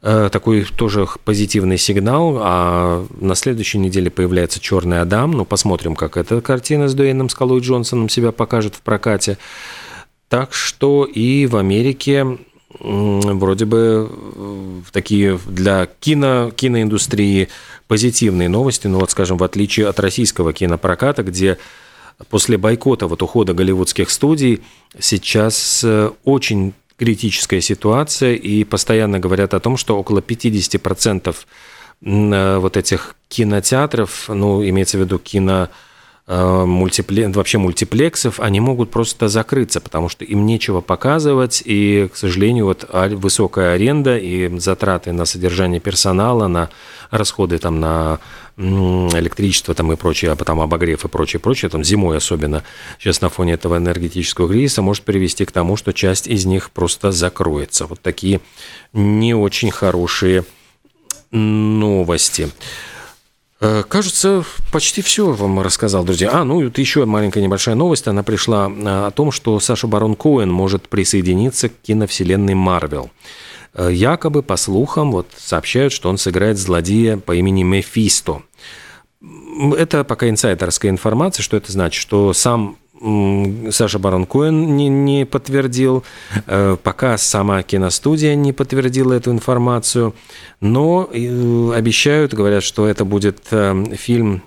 э, 0.00 0.28
такой 0.32 0.64
тоже 0.64 1.06
позитивный 1.24 1.78
сигнал. 1.78 2.38
А 2.40 3.06
на 3.20 3.34
следующей 3.34 3.78
неделе 3.78 4.10
появляется 4.10 4.60
«Черный 4.60 5.00
Адам». 5.00 5.32
Ну, 5.32 5.44
посмотрим, 5.44 5.94
как 5.94 6.16
эта 6.16 6.40
картина 6.40 6.88
с 6.88 6.94
Дуэйном 6.94 7.28
Скалой 7.28 7.60
Джонсоном 7.60 8.08
себя 8.08 8.32
покажет 8.32 8.74
в 8.74 8.80
прокате. 8.80 9.38
Так 10.28 10.54
что 10.54 11.04
и 11.04 11.46
в 11.46 11.56
Америке 11.56 12.38
вроде 12.80 13.64
бы 13.66 14.10
э, 14.10 14.80
такие 14.92 15.38
для 15.46 15.86
кино, 16.00 16.50
киноиндустрии 16.54 17.48
позитивные 17.92 18.48
новости. 18.48 18.86
Ну 18.86 19.00
вот, 19.00 19.10
скажем, 19.10 19.36
в 19.36 19.44
отличие 19.44 19.86
от 19.86 20.00
российского 20.00 20.54
кинопроката, 20.54 21.22
где 21.22 21.58
после 22.30 22.56
бойкота 22.56 23.06
вот 23.06 23.20
ухода 23.20 23.52
голливудских 23.52 24.08
студий 24.08 24.62
сейчас 24.98 25.82
э, 25.84 26.10
очень 26.24 26.72
критическая 26.96 27.60
ситуация, 27.60 28.32
и 28.32 28.64
постоянно 28.64 29.18
говорят 29.18 29.52
о 29.52 29.60
том, 29.60 29.76
что 29.76 29.98
около 29.98 30.20
50% 30.20 31.36
э, 32.00 32.56
вот 32.56 32.76
этих 32.78 33.14
кинотеатров, 33.28 34.30
ну, 34.30 34.66
имеется 34.66 34.96
в 34.96 35.02
виду 35.02 35.18
кино 35.18 35.68
мультипле... 36.26 37.28
вообще 37.28 37.58
мультиплексов, 37.58 38.38
они 38.40 38.60
могут 38.60 38.90
просто 38.90 39.28
закрыться, 39.28 39.80
потому 39.80 40.08
что 40.08 40.24
им 40.24 40.46
нечего 40.46 40.80
показывать, 40.80 41.62
и, 41.64 42.08
к 42.12 42.16
сожалению, 42.16 42.66
вот 42.66 42.88
высокая 42.92 43.74
аренда 43.74 44.16
и 44.16 44.58
затраты 44.58 45.12
на 45.12 45.24
содержание 45.24 45.80
персонала, 45.80 46.46
на 46.46 46.70
расходы 47.10 47.58
там 47.58 47.80
на 47.80 48.20
электричество 48.56 49.74
там 49.74 49.90
и 49.92 49.96
прочее, 49.96 50.30
а 50.30 50.36
потом 50.36 50.60
обогрев 50.60 51.04
и 51.04 51.08
прочее, 51.08 51.40
прочее, 51.40 51.70
там 51.70 51.82
зимой 51.82 52.18
особенно, 52.18 52.62
сейчас 52.98 53.20
на 53.20 53.28
фоне 53.28 53.54
этого 53.54 53.78
энергетического 53.78 54.48
кризиса 54.48 54.82
может 54.82 55.04
привести 55.04 55.44
к 55.44 55.52
тому, 55.52 55.76
что 55.76 55.92
часть 55.92 56.26
из 56.28 56.44
них 56.44 56.70
просто 56.70 57.12
закроется. 57.12 57.86
Вот 57.86 58.00
такие 58.00 58.40
не 58.92 59.34
очень 59.34 59.70
хорошие 59.70 60.44
новости. 61.30 62.50
Э, 63.64 63.84
кажется, 63.88 64.44
почти 64.72 65.02
все 65.02 65.30
вам 65.30 65.60
рассказал, 65.60 66.02
друзья. 66.04 66.30
А, 66.32 66.42
ну 66.42 66.64
вот 66.64 66.78
еще 66.78 67.04
маленькая 67.04 67.40
небольшая 67.40 67.76
новость. 67.76 68.08
Она 68.08 68.24
пришла 68.24 68.68
э, 68.68 69.06
о 69.06 69.10
том, 69.12 69.30
что 69.30 69.60
Саша 69.60 69.86
Барон 69.86 70.16
Коэн 70.16 70.50
может 70.50 70.88
присоединиться 70.88 71.68
к 71.68 71.80
киновселенной 71.80 72.54
Марвел. 72.54 73.12
Э, 73.74 73.88
якобы, 73.92 74.42
по 74.42 74.56
слухам, 74.56 75.12
вот 75.12 75.28
сообщают, 75.36 75.92
что 75.92 76.10
он 76.10 76.18
сыграет 76.18 76.58
злодея 76.58 77.18
по 77.18 77.36
имени 77.36 77.62
Мефисто. 77.62 78.42
Это 79.76 80.02
пока 80.02 80.28
инсайдерская 80.28 80.90
информация. 80.90 81.44
Что 81.44 81.56
это 81.56 81.70
значит? 81.70 82.02
Что 82.02 82.32
сам 82.32 82.78
Саша 83.70 83.98
Барон 83.98 84.26
Коэн 84.26 84.76
не, 84.76 84.88
не 84.88 85.26
подтвердил, 85.26 86.04
э, 86.46 86.76
пока 86.80 87.18
сама 87.18 87.62
киностудия 87.62 88.36
не 88.36 88.52
подтвердила 88.52 89.14
эту 89.14 89.32
информацию, 89.32 90.14
но 90.60 91.08
э, 91.12 91.72
обещают, 91.74 92.32
говорят, 92.32 92.62
что 92.62 92.86
это 92.86 93.04
будет 93.04 93.40
э, 93.50 93.96
фильм 93.96 94.42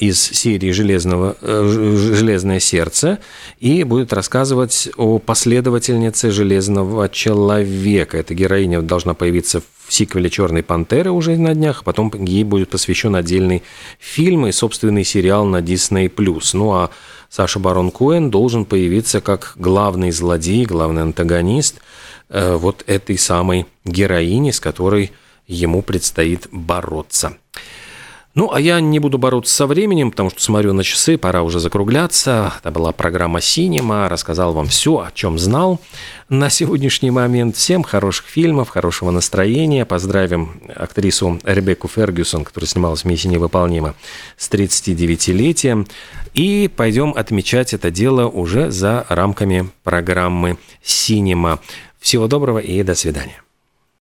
из 0.00 0.20
серии 0.20 0.70
Железного, 0.70 1.34
«Железное 1.40 2.60
сердце» 2.60 3.20
и 3.58 3.84
будет 3.84 4.12
рассказывать 4.12 4.90
о 4.98 5.18
последовательнице 5.18 6.30
Железного 6.30 7.08
человека. 7.08 8.18
Эта 8.18 8.34
героиня 8.34 8.82
должна 8.82 9.14
появиться 9.14 9.62
в 9.86 9.92
сиквеле 9.92 10.28
«Черной 10.28 10.62
пантеры» 10.62 11.10
уже 11.10 11.38
на 11.38 11.54
днях, 11.54 11.80
а 11.80 11.84
потом 11.84 12.12
ей 12.22 12.44
будет 12.44 12.68
посвящен 12.68 13.16
отдельный 13.16 13.62
фильм 13.98 14.46
и 14.46 14.52
собственный 14.52 15.04
сериал 15.04 15.46
на 15.46 15.62
Disney+. 15.62 16.10
Ну 16.52 16.72
а 16.72 16.90
Саша 17.32 17.58
Барон 17.58 17.90
Коэн 17.90 18.30
должен 18.30 18.66
появиться 18.66 19.22
как 19.22 19.54
главный 19.56 20.10
злодей, 20.10 20.66
главный 20.66 21.00
антагонист 21.00 21.80
э, 22.28 22.56
вот 22.56 22.84
этой 22.86 23.16
самой 23.16 23.64
героини, 23.86 24.50
с 24.50 24.60
которой 24.60 25.12
ему 25.46 25.80
предстоит 25.80 26.48
бороться. 26.52 27.38
Ну, 28.34 28.50
а 28.50 28.60
я 28.60 28.80
не 28.80 28.98
буду 28.98 29.18
бороться 29.18 29.54
со 29.54 29.66
временем, 29.66 30.10
потому 30.10 30.30
что 30.30 30.42
смотрю 30.42 30.72
на 30.72 30.82
часы, 30.84 31.18
пора 31.18 31.42
уже 31.42 31.60
закругляться. 31.60 32.54
Это 32.60 32.70
была 32.70 32.92
программа 32.92 33.42
«Синема», 33.42 34.08
рассказал 34.08 34.54
вам 34.54 34.68
все, 34.68 35.00
о 35.00 35.10
чем 35.12 35.38
знал 35.38 35.80
на 36.30 36.48
сегодняшний 36.48 37.10
момент. 37.10 37.56
Всем 37.56 37.82
хороших 37.82 38.26
фильмов, 38.26 38.70
хорошего 38.70 39.10
настроения. 39.10 39.84
Поздравим 39.84 40.62
актрису 40.74 41.40
Ребекку 41.44 41.88
Фергюсон, 41.88 42.44
которая 42.44 42.68
снималась 42.68 43.02
в 43.02 43.04
«Миссии 43.04 43.28
невыполнима» 43.28 43.94
с 44.38 44.50
39-летием. 44.50 45.86
И 46.34 46.70
пойдем 46.74 47.12
отмечать 47.14 47.74
это 47.74 47.90
дело 47.90 48.26
уже 48.26 48.70
за 48.70 49.04
рамками 49.08 49.70
программы 49.82 50.58
«Синема». 50.82 51.60
Всего 52.00 52.26
доброго 52.26 52.58
и 52.58 52.82
до 52.82 52.94
свидания. 52.94 53.42